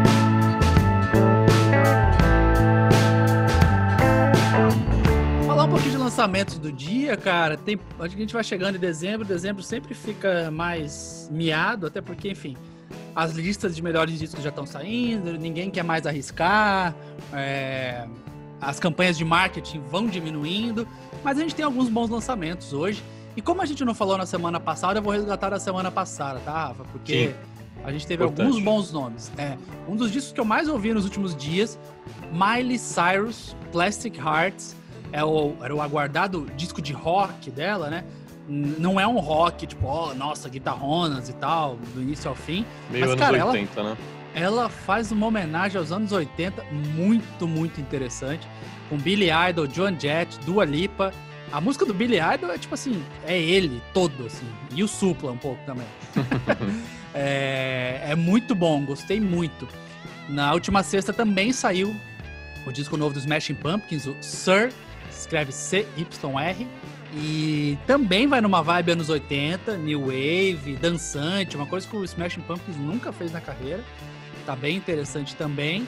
pouquinho 5.79 5.97
de 5.97 6.03
lançamentos 6.03 6.59
do 6.59 6.73
dia, 6.73 7.17
cara. 7.17 7.57
Tem, 7.57 7.79
a 8.01 8.09
gente 8.09 8.33
vai 8.33 8.43
chegando 8.43 8.75
em 8.75 8.81
dezembro. 8.81 9.25
Dezembro 9.25 9.63
sempre 9.63 9.95
fica 9.95 10.51
mais 10.51 11.29
miado, 11.31 11.87
até 11.87 12.01
porque, 12.01 12.29
enfim, 12.29 12.57
as 13.15 13.33
listas 13.33 13.77
de 13.77 13.83
melhores 13.83 14.19
discos 14.19 14.43
já 14.43 14.49
estão 14.49 14.67
saindo, 14.67 15.39
ninguém 15.39 15.71
quer 15.71 15.85
mais 15.85 16.05
arriscar, 16.05 16.97
é, 17.33 18.09
as 18.61 18.81
campanhas 18.81 19.17
de 19.17 19.25
marketing 19.25 19.81
vão 19.89 20.09
diminuindo, 20.09 20.87
mas 21.23 21.39
a 21.39 21.43
gente 21.43 21.55
tem 21.55 21.65
alguns 21.65 21.89
bons 21.89 22.11
lançamentos 22.11 22.73
hoje. 22.73 23.01
E 23.37 23.41
como 23.41 23.63
a 23.63 23.67
gente 23.67 23.85
não 23.85 23.95
falou 23.95 24.19
na 24.19 24.27
semana 24.27 24.59
passada, 24.59 24.99
eu 24.99 25.03
vou 25.03 25.13
resgatar 25.13 25.55
a 25.55 25.61
semana 25.61 25.93
passada, 25.93 26.41
tá, 26.41 26.53
Rafa? 26.53 26.83
Porque 26.91 27.29
Sim. 27.29 27.35
a 27.85 27.93
gente 27.93 28.05
teve 28.05 28.25
Importante. 28.25 28.47
alguns 28.47 28.61
bons 28.61 28.93
nomes. 28.93 29.31
É, 29.39 29.57
um 29.89 29.95
dos 29.95 30.11
discos 30.11 30.33
que 30.33 30.41
eu 30.41 30.45
mais 30.45 30.67
ouvi 30.69 30.93
nos 30.93 31.05
últimos 31.05 31.37
dias, 31.37 31.79
Miley 32.33 32.81
Cyrus, 32.81 33.55
Plastic 33.71 34.19
Hearts, 34.19 34.77
é 35.13 35.25
o, 35.25 35.55
era 35.63 35.75
o 35.75 35.81
aguardado 35.81 36.47
disco 36.57 36.81
de 36.83 36.93
rock 36.93 37.51
dela, 37.51 37.89
né? 37.89 38.05
não 38.49 38.99
é 38.99 39.07
um 39.07 39.19
rock, 39.19 39.67
tipo, 39.67 39.87
ó, 39.87 40.11
oh, 40.11 40.15
nossa, 40.15 40.49
guitarronas 40.49 41.29
e 41.29 41.35
tal, 41.35 41.77
do 41.95 42.01
início 42.01 42.31
ao 42.31 42.35
fim. 42.35 42.65
Meio 42.91 43.05
mas, 43.05 43.11
anos 43.11 43.21
cara, 43.21 43.47
80, 43.47 43.81
ela, 43.81 43.91
né? 43.91 43.97
Ela 44.35 44.69
faz 44.69 45.13
uma 45.13 45.27
homenagem 45.27 45.79
aos 45.79 45.93
anos 45.93 46.13
80 46.13 46.65
muito, 46.97 47.47
muito 47.47 47.81
interessante. 47.81 48.49
Com 48.89 48.97
Billy 48.97 49.29
Idol, 49.51 49.69
Joan 49.71 49.99
Jett, 49.99 50.39
Dua 50.41 50.65
Lipa. 50.65 51.13
A 51.53 51.61
música 51.61 51.85
do 51.85 51.93
Billy 51.93 52.19
Idol 52.19 52.51
é 52.51 52.59
tipo 52.59 52.75
assim, 52.75 53.03
é 53.27 53.39
ele 53.39 53.83
todo, 53.93 54.27
assim. 54.27 54.47
E 54.75 54.83
o 54.83 54.89
Supla 54.89 55.33
um 55.33 55.39
pouco 55.39 55.61
também. 55.67 55.87
é, 57.15 58.01
é 58.03 58.15
muito 58.15 58.55
bom, 58.55 58.83
gostei 58.85 59.21
muito. 59.21 59.69
Na 60.29 60.53
última 60.53 60.83
sexta 60.83 61.13
também 61.13 61.53
saiu 61.53 61.95
o 62.67 62.73
disco 62.73 62.97
novo 62.97 63.15
dos 63.15 63.23
Smashing 63.23 63.55
Pumpkins, 63.55 64.07
o 64.07 64.15
Sir, 64.21 64.73
escreve 65.21 65.53
C-Y-R 65.53 66.67
e 67.15 67.79
também 67.87 68.27
vai 68.27 68.41
numa 68.41 68.63
vibe 68.63 68.93
anos 68.93 69.09
80, 69.09 69.77
new 69.79 70.07
wave, 70.07 70.77
dançante, 70.81 71.57
uma 71.57 71.67
coisa 71.67 71.87
que 71.87 71.97
o 71.97 72.05
Smashing 72.05 72.43
Pumpkins 72.43 72.77
nunca 72.77 73.13
fez 73.13 73.33
na 73.33 73.41
carreira. 73.41 73.83
Tá 74.45 74.55
bem 74.55 74.77
interessante 74.77 75.35
também. 75.35 75.87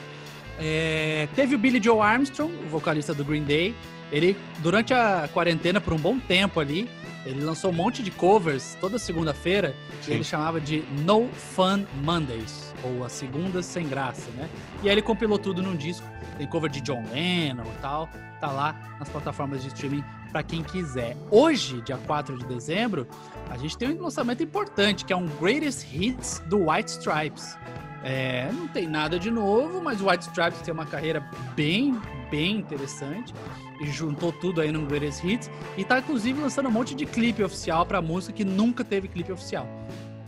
É, 0.59 1.27
teve 1.35 1.55
o 1.55 1.57
Billy 1.57 1.81
Joe 1.81 1.99
Armstrong, 1.99 2.53
o 2.65 2.69
vocalista 2.69 3.13
do 3.13 3.23
Green 3.23 3.43
Day. 3.43 3.75
Ele, 4.11 4.35
durante 4.59 4.93
a 4.93 5.29
quarentena, 5.31 5.79
por 5.79 5.93
um 5.93 5.97
bom 5.97 6.19
tempo 6.19 6.59
ali, 6.59 6.87
Ele 7.25 7.43
lançou 7.43 7.71
um 7.71 7.73
monte 7.73 8.01
de 8.01 8.09
covers 8.09 8.77
toda 8.81 8.97
segunda-feira 8.97 9.75
que 10.03 10.11
ele 10.11 10.23
chamava 10.23 10.59
de 10.59 10.83
No 11.05 11.27
Fun 11.29 11.85
Mondays, 12.03 12.70
ou 12.83 13.03
as 13.03 13.11
segundas 13.11 13.65
sem 13.65 13.87
graça, 13.87 14.29
né? 14.31 14.49
E 14.83 14.89
aí 14.89 14.95
ele 14.95 15.01
compilou 15.01 15.37
tudo 15.37 15.61
num 15.61 15.75
disco. 15.75 16.05
Tem 16.37 16.47
cover 16.47 16.69
de 16.69 16.81
John 16.81 17.03
Lennon 17.11 17.63
e 17.63 17.81
tal. 17.81 18.09
Tá 18.39 18.51
lá 18.51 18.75
nas 18.99 19.09
plataformas 19.09 19.61
de 19.61 19.67
streaming 19.67 20.03
para 20.31 20.41
quem 20.41 20.63
quiser. 20.63 21.15
Hoje, 21.29 21.81
dia 21.81 21.97
4 21.97 22.37
de 22.37 22.45
dezembro, 22.45 23.07
a 23.49 23.57
gente 23.57 23.77
tem 23.77 23.89
um 23.89 24.01
lançamento 24.01 24.41
importante, 24.41 25.05
que 25.05 25.13
é 25.13 25.15
um 25.15 25.27
Greatest 25.39 25.85
Hits 25.93 26.41
do 26.47 26.69
White 26.69 26.91
Stripes. 26.91 27.57
É, 28.03 28.49
não 28.51 28.67
tem 28.67 28.87
nada 28.87 29.19
de 29.19 29.29
novo, 29.29 29.81
mas 29.81 30.01
o 30.01 30.09
White 30.09 30.25
Stripes 30.25 30.61
tem 30.61 30.73
uma 30.73 30.85
carreira 30.85 31.23
bem, 31.55 31.99
bem 32.31 32.57
interessante 32.57 33.33
e 33.79 33.87
juntou 33.87 34.31
tudo 34.31 34.61
aí 34.61 34.71
no 34.71 34.85
Greatest 34.85 35.23
Hits 35.23 35.51
e 35.77 35.83
tá 35.83 35.99
inclusive 35.99 36.41
lançando 36.41 36.67
um 36.67 36.71
monte 36.71 36.95
de 36.95 37.05
clipe 37.05 37.43
oficial 37.43 37.85
para 37.85 38.01
música 38.01 38.33
que 38.33 38.43
nunca 38.43 38.83
teve 38.83 39.07
clipe 39.07 39.31
oficial. 39.31 39.67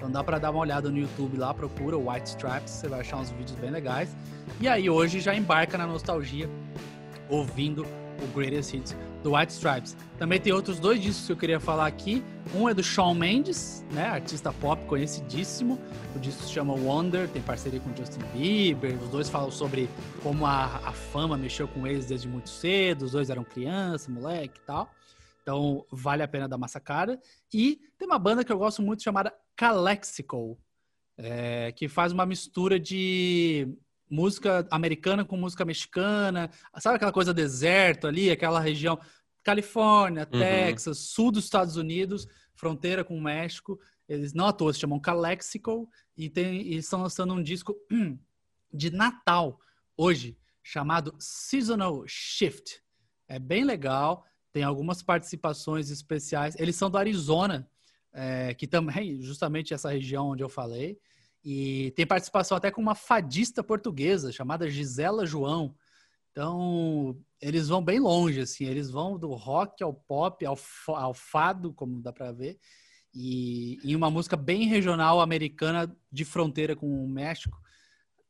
Então 0.03 0.11
dá 0.11 0.21
para 0.21 0.37
dar 0.37 0.51
uma 0.51 0.59
olhada 0.59 0.91
no 0.91 0.97
YouTube 0.97 1.37
lá, 1.37 1.53
procura 1.53 1.97
White 1.97 2.31
Stripes, 2.31 2.73
você 2.73 2.89
vai 2.89 2.99
achar 2.99 3.15
uns 3.15 3.29
vídeos 3.29 3.57
bem 3.57 3.71
legais. 3.71 4.13
E 4.59 4.67
aí 4.67 4.89
hoje 4.89 5.21
já 5.21 5.33
embarca 5.33 5.77
na 5.77 5.87
nostalgia 5.87 6.49
ouvindo 7.29 7.87
o 8.21 8.27
Greatest 8.35 8.73
Hits 8.73 8.97
do 9.23 9.33
White 9.33 9.53
Stripes. 9.53 9.95
Também 10.19 10.41
tem 10.41 10.51
outros 10.51 10.77
dois 10.77 11.01
discos 11.01 11.25
que 11.25 11.31
eu 11.31 11.37
queria 11.37 11.57
falar 11.57 11.87
aqui. 11.87 12.21
Um 12.53 12.67
é 12.67 12.73
do 12.73 12.83
Shawn 12.83 13.13
Mendes, 13.13 13.85
né, 13.93 14.07
artista 14.07 14.51
pop 14.51 14.83
conhecidíssimo. 14.87 15.79
O 16.13 16.19
disco 16.19 16.43
se 16.43 16.51
chama 16.51 16.73
Wonder, 16.73 17.29
tem 17.29 17.41
parceria 17.41 17.79
com 17.79 17.95
Justin 17.95 18.19
Bieber. 18.33 19.01
Os 19.01 19.07
dois 19.07 19.29
falam 19.29 19.51
sobre 19.51 19.89
como 20.21 20.45
a, 20.45 20.81
a 20.83 20.91
fama 20.91 21.37
mexeu 21.37 21.65
com 21.65 21.87
eles 21.87 22.07
desde 22.07 22.27
muito 22.27 22.49
cedo. 22.49 23.05
Os 23.05 23.13
dois 23.13 23.29
eram 23.29 23.45
criança, 23.45 24.11
moleque 24.11 24.59
e 24.61 24.65
tal. 24.65 24.91
Então 25.43 25.85
vale 25.91 26.23
a 26.23 26.27
pena 26.27 26.47
dar 26.47 26.55
uma 26.55 26.67
sacada. 26.67 27.19
E 27.53 27.79
tem 27.97 28.07
uma 28.07 28.17
banda 28.17 28.43
que 28.43 28.51
eu 28.51 28.57
gosto 28.57 28.81
muito 28.81 29.03
chamada 29.03 29.31
Calexico, 29.55 30.57
é, 31.17 31.71
que 31.73 31.87
faz 31.87 32.11
uma 32.11 32.25
mistura 32.25 32.79
de 32.79 33.67
música 34.09 34.65
americana 34.71 35.25
com 35.25 35.37
música 35.37 35.65
mexicana, 35.65 36.49
sabe 36.79 36.95
aquela 36.95 37.11
coisa 37.11 37.33
deserto 37.33 38.07
ali, 38.07 38.31
aquela 38.31 38.59
região 38.59 38.99
Califórnia, 39.43 40.27
uhum. 40.31 40.39
Texas, 40.39 40.99
sul 40.99 41.31
dos 41.31 41.43
Estados 41.43 41.75
Unidos, 41.75 42.25
fronteira 42.55 43.03
com 43.03 43.17
o 43.17 43.21
México. 43.21 43.79
Eles 44.07 44.33
não 44.33 44.47
à 44.47 44.53
toa 44.53 44.73
se 44.73 44.79
chamam 44.79 44.99
Calexico 44.99 45.89
e, 46.15 46.29
tem, 46.29 46.61
e 46.61 46.75
estão 46.77 47.01
lançando 47.01 47.33
um 47.33 47.43
disco 47.43 47.75
de 48.73 48.89
Natal 48.91 49.59
hoje, 49.97 50.37
chamado 50.61 51.13
Seasonal 51.19 52.03
Shift. 52.07 52.81
É 53.27 53.37
bem 53.39 53.63
legal, 53.63 54.25
tem 54.53 54.63
algumas 54.63 55.01
participações 55.01 55.89
especiais. 55.89 56.55
Eles 56.59 56.75
são 56.75 56.89
do 56.89 56.97
Arizona, 56.97 57.67
é, 58.13 58.53
que 58.53 58.67
também, 58.67 59.19
justamente 59.21 59.73
essa 59.73 59.89
região 59.89 60.29
onde 60.29 60.43
eu 60.43 60.49
falei. 60.49 60.97
E 61.43 61.91
tem 61.95 62.05
participação 62.05 62.55
até 62.55 62.71
com 62.71 62.79
uma 62.79 62.95
fadista 62.95 63.63
portuguesa 63.63 64.31
chamada 64.31 64.69
Gisela 64.69 65.25
João. 65.25 65.75
Então, 66.31 67.19
eles 67.41 67.67
vão 67.67 67.83
bem 67.83 67.99
longe, 67.99 68.39
assim. 68.39 68.65
Eles 68.65 68.89
vão 68.89 69.17
do 69.17 69.33
rock 69.33 69.83
ao 69.83 69.93
pop, 69.93 70.45
ao, 70.45 70.57
ao 70.87 71.13
fado, 71.13 71.73
como 71.73 72.01
dá 72.01 72.13
para 72.13 72.31
ver. 72.31 72.59
E 73.13 73.77
em 73.83 73.95
uma 73.95 74.09
música 74.09 74.37
bem 74.37 74.67
regional 74.67 75.19
americana 75.19 75.93
de 76.11 76.23
fronteira 76.23 76.75
com 76.75 77.03
o 77.03 77.09
México. 77.09 77.59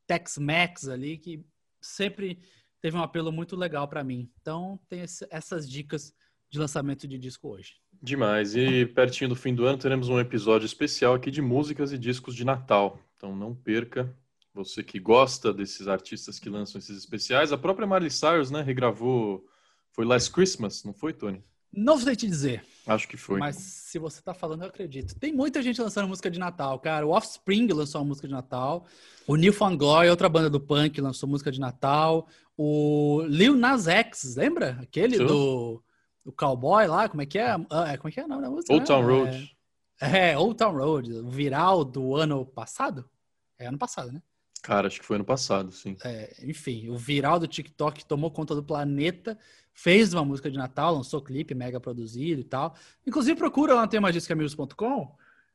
Tex-Mex 0.06 0.88
ali, 0.88 1.18
que 1.18 1.44
sempre 1.80 2.40
teve 2.84 2.98
um 2.98 3.02
apelo 3.02 3.32
muito 3.32 3.56
legal 3.56 3.88
para 3.88 4.04
mim. 4.04 4.30
Então, 4.42 4.78
tem 4.90 5.00
esse, 5.00 5.26
essas 5.30 5.66
dicas 5.66 6.12
de 6.50 6.58
lançamento 6.58 7.08
de 7.08 7.16
disco 7.16 7.48
hoje. 7.48 7.76
Demais. 7.90 8.54
E 8.54 8.84
pertinho 8.84 9.30
do 9.30 9.34
fim 9.34 9.54
do 9.54 9.64
ano 9.64 9.78
teremos 9.78 10.10
um 10.10 10.20
episódio 10.20 10.66
especial 10.66 11.14
aqui 11.14 11.30
de 11.30 11.40
músicas 11.40 11.92
e 11.92 11.98
discos 11.98 12.34
de 12.34 12.44
Natal. 12.44 13.00
Então 13.16 13.34
não 13.34 13.54
perca. 13.54 14.14
Você 14.52 14.82
que 14.82 15.00
gosta 15.00 15.50
desses 15.50 15.88
artistas 15.88 16.38
que 16.38 16.50
lançam 16.50 16.78
esses 16.78 16.98
especiais, 16.98 17.52
a 17.52 17.58
própria 17.58 17.86
Miley 17.86 18.10
Cyrus, 18.10 18.50
né, 18.50 18.60
regravou. 18.60 19.48
Foi 19.90 20.04
Last 20.04 20.30
Christmas, 20.30 20.84
não 20.84 20.92
foi, 20.92 21.14
Tony? 21.14 21.42
Não 21.76 21.98
sei 21.98 22.16
te 22.16 22.26
dizer. 22.26 22.64
Acho 22.86 23.08
que 23.08 23.16
foi. 23.16 23.38
Mas 23.38 23.56
se 23.56 23.98
você 23.98 24.20
tá 24.20 24.34
falando, 24.34 24.62
eu 24.62 24.68
acredito. 24.68 25.14
Tem 25.14 25.32
muita 25.32 25.62
gente 25.62 25.80
lançando 25.80 26.08
música 26.08 26.30
de 26.30 26.38
Natal, 26.38 26.78
cara. 26.78 27.06
O 27.06 27.10
Offspring 27.10 27.66
lançou 27.68 28.00
uma 28.00 28.08
música 28.08 28.28
de 28.28 28.34
Natal. 28.34 28.86
O 29.26 29.36
New 29.36 29.52
Found 29.52 29.76
Glory, 29.76 30.10
outra 30.10 30.28
banda 30.28 30.50
do 30.50 30.60
punk, 30.60 31.00
lançou 31.00 31.28
música 31.28 31.50
de 31.50 31.60
Natal. 31.60 32.28
O 32.56 33.22
Lil 33.26 33.56
Nas 33.56 33.88
X, 33.88 34.36
lembra? 34.36 34.78
Aquele 34.82 35.18
do 35.18 35.82
o 36.24 36.32
cowboy 36.32 36.86
lá, 36.86 37.08
como 37.08 37.22
é 37.22 37.26
que 37.26 37.38
é? 37.38 37.50
Ah, 37.70 37.92
é 37.92 37.96
como 37.96 38.08
é 38.08 38.12
que 38.12 38.18
é 38.18 38.24
o 38.24 38.28
nome 38.28 38.42
da 38.42 38.50
música? 38.50 38.72
Old 38.72 38.86
Town 38.86 39.06
Road. 39.06 39.56
É, 40.00 40.30
é, 40.30 40.38
Old 40.38 40.56
Town 40.56 40.72
Road, 40.72 41.22
viral 41.28 41.84
do 41.84 42.16
ano 42.16 42.46
passado? 42.46 43.08
É 43.58 43.66
ano 43.66 43.78
passado, 43.78 44.10
né? 44.10 44.22
Cara, 44.62 44.86
acho 44.86 44.98
que 44.98 45.04
foi 45.04 45.16
ano 45.16 45.24
passado, 45.24 45.70
sim. 45.70 45.96
É, 46.02 46.34
enfim, 46.42 46.88
o 46.88 46.96
viral 46.96 47.38
do 47.38 47.46
TikTok 47.46 48.06
tomou 48.06 48.30
conta 48.30 48.54
do 48.54 48.62
planeta, 48.62 49.38
fez 49.74 50.14
uma 50.14 50.24
música 50.24 50.50
de 50.50 50.56
Natal, 50.56 50.94
lançou 50.94 51.20
clipe 51.20 51.54
mega 51.54 51.80
produzido 51.80 52.40
e 52.40 52.44
tal. 52.44 52.74
Inclusive, 53.06 53.36
procura 53.36 53.74
lá 53.74 53.82
no 53.82 53.88
temadiscamigos.com, 53.88 55.14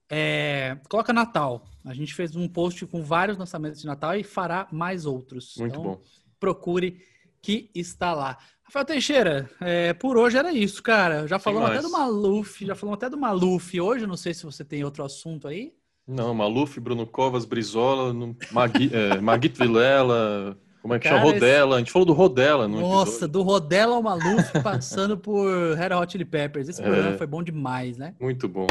é, 0.09 0.77
coloca 0.89 1.13
Natal. 1.13 1.65
A 1.85 1.93
gente 1.93 2.13
fez 2.13 2.35
um 2.35 2.47
post 2.47 2.85
com 2.85 3.01
vários 3.01 3.37
lançamentos 3.37 3.81
de 3.81 3.87
Natal 3.87 4.15
e 4.15 4.23
fará 4.23 4.67
mais 4.71 5.05
outros. 5.05 5.55
Muito 5.57 5.71
então, 5.71 5.83
bom. 5.83 6.01
Procure 6.39 7.01
que 7.41 7.71
está 7.73 8.13
lá. 8.13 8.37
Rafael 8.63 8.85
Teixeira, 8.85 9.49
é, 9.61 9.93
por 9.93 10.17
hoje 10.17 10.37
era 10.37 10.51
isso, 10.51 10.83
cara. 10.83 11.27
Já 11.27 11.39
falamos 11.39 11.71
até 11.71 11.81
do 11.81 11.91
Maluf, 11.91 12.65
já 12.65 12.75
falamos 12.75 12.97
até 12.97 13.09
do 13.09 13.17
Maluf 13.17 13.79
hoje. 13.79 14.05
Não 14.05 14.17
sei 14.17 14.33
se 14.33 14.43
você 14.43 14.63
tem 14.63 14.83
outro 14.83 15.03
assunto 15.03 15.47
aí. 15.47 15.73
Não, 16.07 16.33
Maluf, 16.33 16.79
Bruno 16.79 17.05
Covas, 17.05 17.45
Brizola, 17.45 18.13
Magui, 18.51 18.89
é, 18.93 19.21
Maguito 19.21 19.59
Vilela, 19.59 20.59
como 20.81 20.93
é 20.93 20.99
que 20.99 21.07
cara, 21.07 21.19
chama? 21.19 21.31
Rodela. 21.31 21.75
A 21.75 21.79
gente 21.79 21.91
falou 21.91 22.05
do 22.05 22.13
Rodela 22.13 22.67
no 22.67 22.79
Nossa, 22.79 23.11
episódio. 23.11 23.27
do 23.27 23.41
Rodela 23.41 23.95
ao 23.95 24.03
Maluf 24.03 24.51
passando 24.63 25.17
por 25.17 25.75
Red 25.75 25.93
Hot 25.93 26.11
Chili 26.11 26.25
Peppers. 26.25 26.69
Esse 26.69 26.81
é, 26.81 26.85
programa 26.85 27.17
foi 27.17 27.27
bom 27.27 27.43
demais, 27.43 27.97
né? 27.97 28.13
Muito 28.19 28.47
bom. 28.47 28.67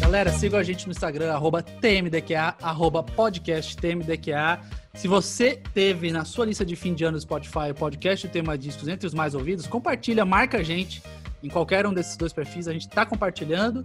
Galera, 0.00 0.32
sigam 0.32 0.58
a 0.58 0.62
gente 0.62 0.86
no 0.86 0.92
Instagram, 0.92 1.32
arroba 1.32 1.62
TMDQA, 1.62 2.56
arroba 2.62 3.02
podcast 3.02 3.76
TMDQA. 3.76 4.60
Se 4.94 5.06
você 5.06 5.60
teve 5.74 6.10
na 6.10 6.24
sua 6.24 6.46
lista 6.46 6.64
de 6.64 6.74
fim 6.74 6.94
de 6.94 7.04
ano 7.04 7.18
do 7.18 7.20
Spotify 7.20 7.70
o 7.70 7.74
podcast 7.74 8.26
o 8.26 8.30
tema 8.30 8.56
discos 8.56 8.88
entre 8.88 9.06
os 9.06 9.12
mais 9.12 9.34
ouvidos, 9.34 9.66
compartilha, 9.66 10.24
marca 10.24 10.58
a 10.58 10.62
gente 10.62 11.02
em 11.42 11.48
qualquer 11.48 11.86
um 11.86 11.92
desses 11.92 12.16
dois 12.16 12.32
perfis. 12.32 12.66
A 12.68 12.72
gente 12.72 12.88
está 12.88 13.04
compartilhando. 13.04 13.84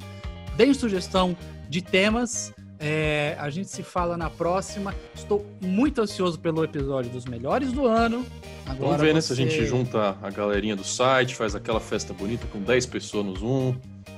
Deem 0.55 0.73
sugestão 0.73 1.35
de 1.69 1.81
temas. 1.81 2.53
É, 2.79 3.35
a 3.39 3.49
gente 3.49 3.69
se 3.69 3.83
fala 3.83 4.17
na 4.17 4.29
próxima. 4.29 4.93
Estou 5.15 5.45
muito 5.61 6.01
ansioso 6.01 6.39
pelo 6.39 6.63
episódio 6.63 7.11
dos 7.11 7.25
melhores 7.25 7.71
do 7.71 7.87
ano. 7.87 8.25
Agora 8.65 8.97
Vamos 8.97 9.01
ver 9.01 9.07
você... 9.07 9.13
né, 9.13 9.21
se 9.21 9.33
a 9.33 9.35
gente 9.35 9.65
junta 9.65 10.17
a 10.21 10.29
galerinha 10.29 10.75
do 10.75 10.83
site, 10.83 11.35
faz 11.35 11.55
aquela 11.55 11.79
festa 11.79 12.13
bonita 12.13 12.47
com 12.47 12.59
10 12.61 12.85
pessoas 12.87 13.25
no 13.25 13.35
Zoom. 13.35 13.75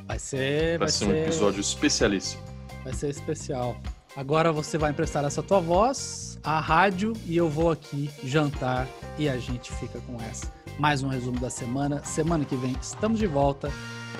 Vai 0.08 0.20
ser. 0.20 0.78
Vai, 0.78 0.88
vai 0.88 0.90
ser 0.90 1.06
um 1.06 1.16
episódio 1.16 1.62
especialíssimo. 1.62 2.42
Vai 2.84 2.94
ser 2.94 3.10
especial. 3.10 3.76
Agora 4.16 4.52
você 4.52 4.78
vai 4.78 4.92
emprestar 4.92 5.26
essa 5.26 5.44
tua 5.44 5.60
voz 5.60 6.40
à 6.44 6.60
rádio 6.60 7.14
e 7.26 7.36
eu 7.36 7.50
vou 7.50 7.70
aqui 7.70 8.10
jantar 8.24 8.88
e 9.18 9.28
a 9.28 9.38
gente 9.38 9.74
fica 9.74 10.00
com 10.02 10.16
essa. 10.22 10.52
Mais 10.80 11.04
um 11.04 11.08
resumo 11.08 11.40
da 11.40 11.50
semana. 11.50 12.04
Semana 12.04 12.46
que 12.46 12.56
vem 12.56 12.76
estamos 12.82 13.20
de 13.20 13.28
volta. 13.28 13.70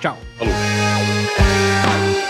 Tchau. 0.00 0.18
Falou. 0.36 2.25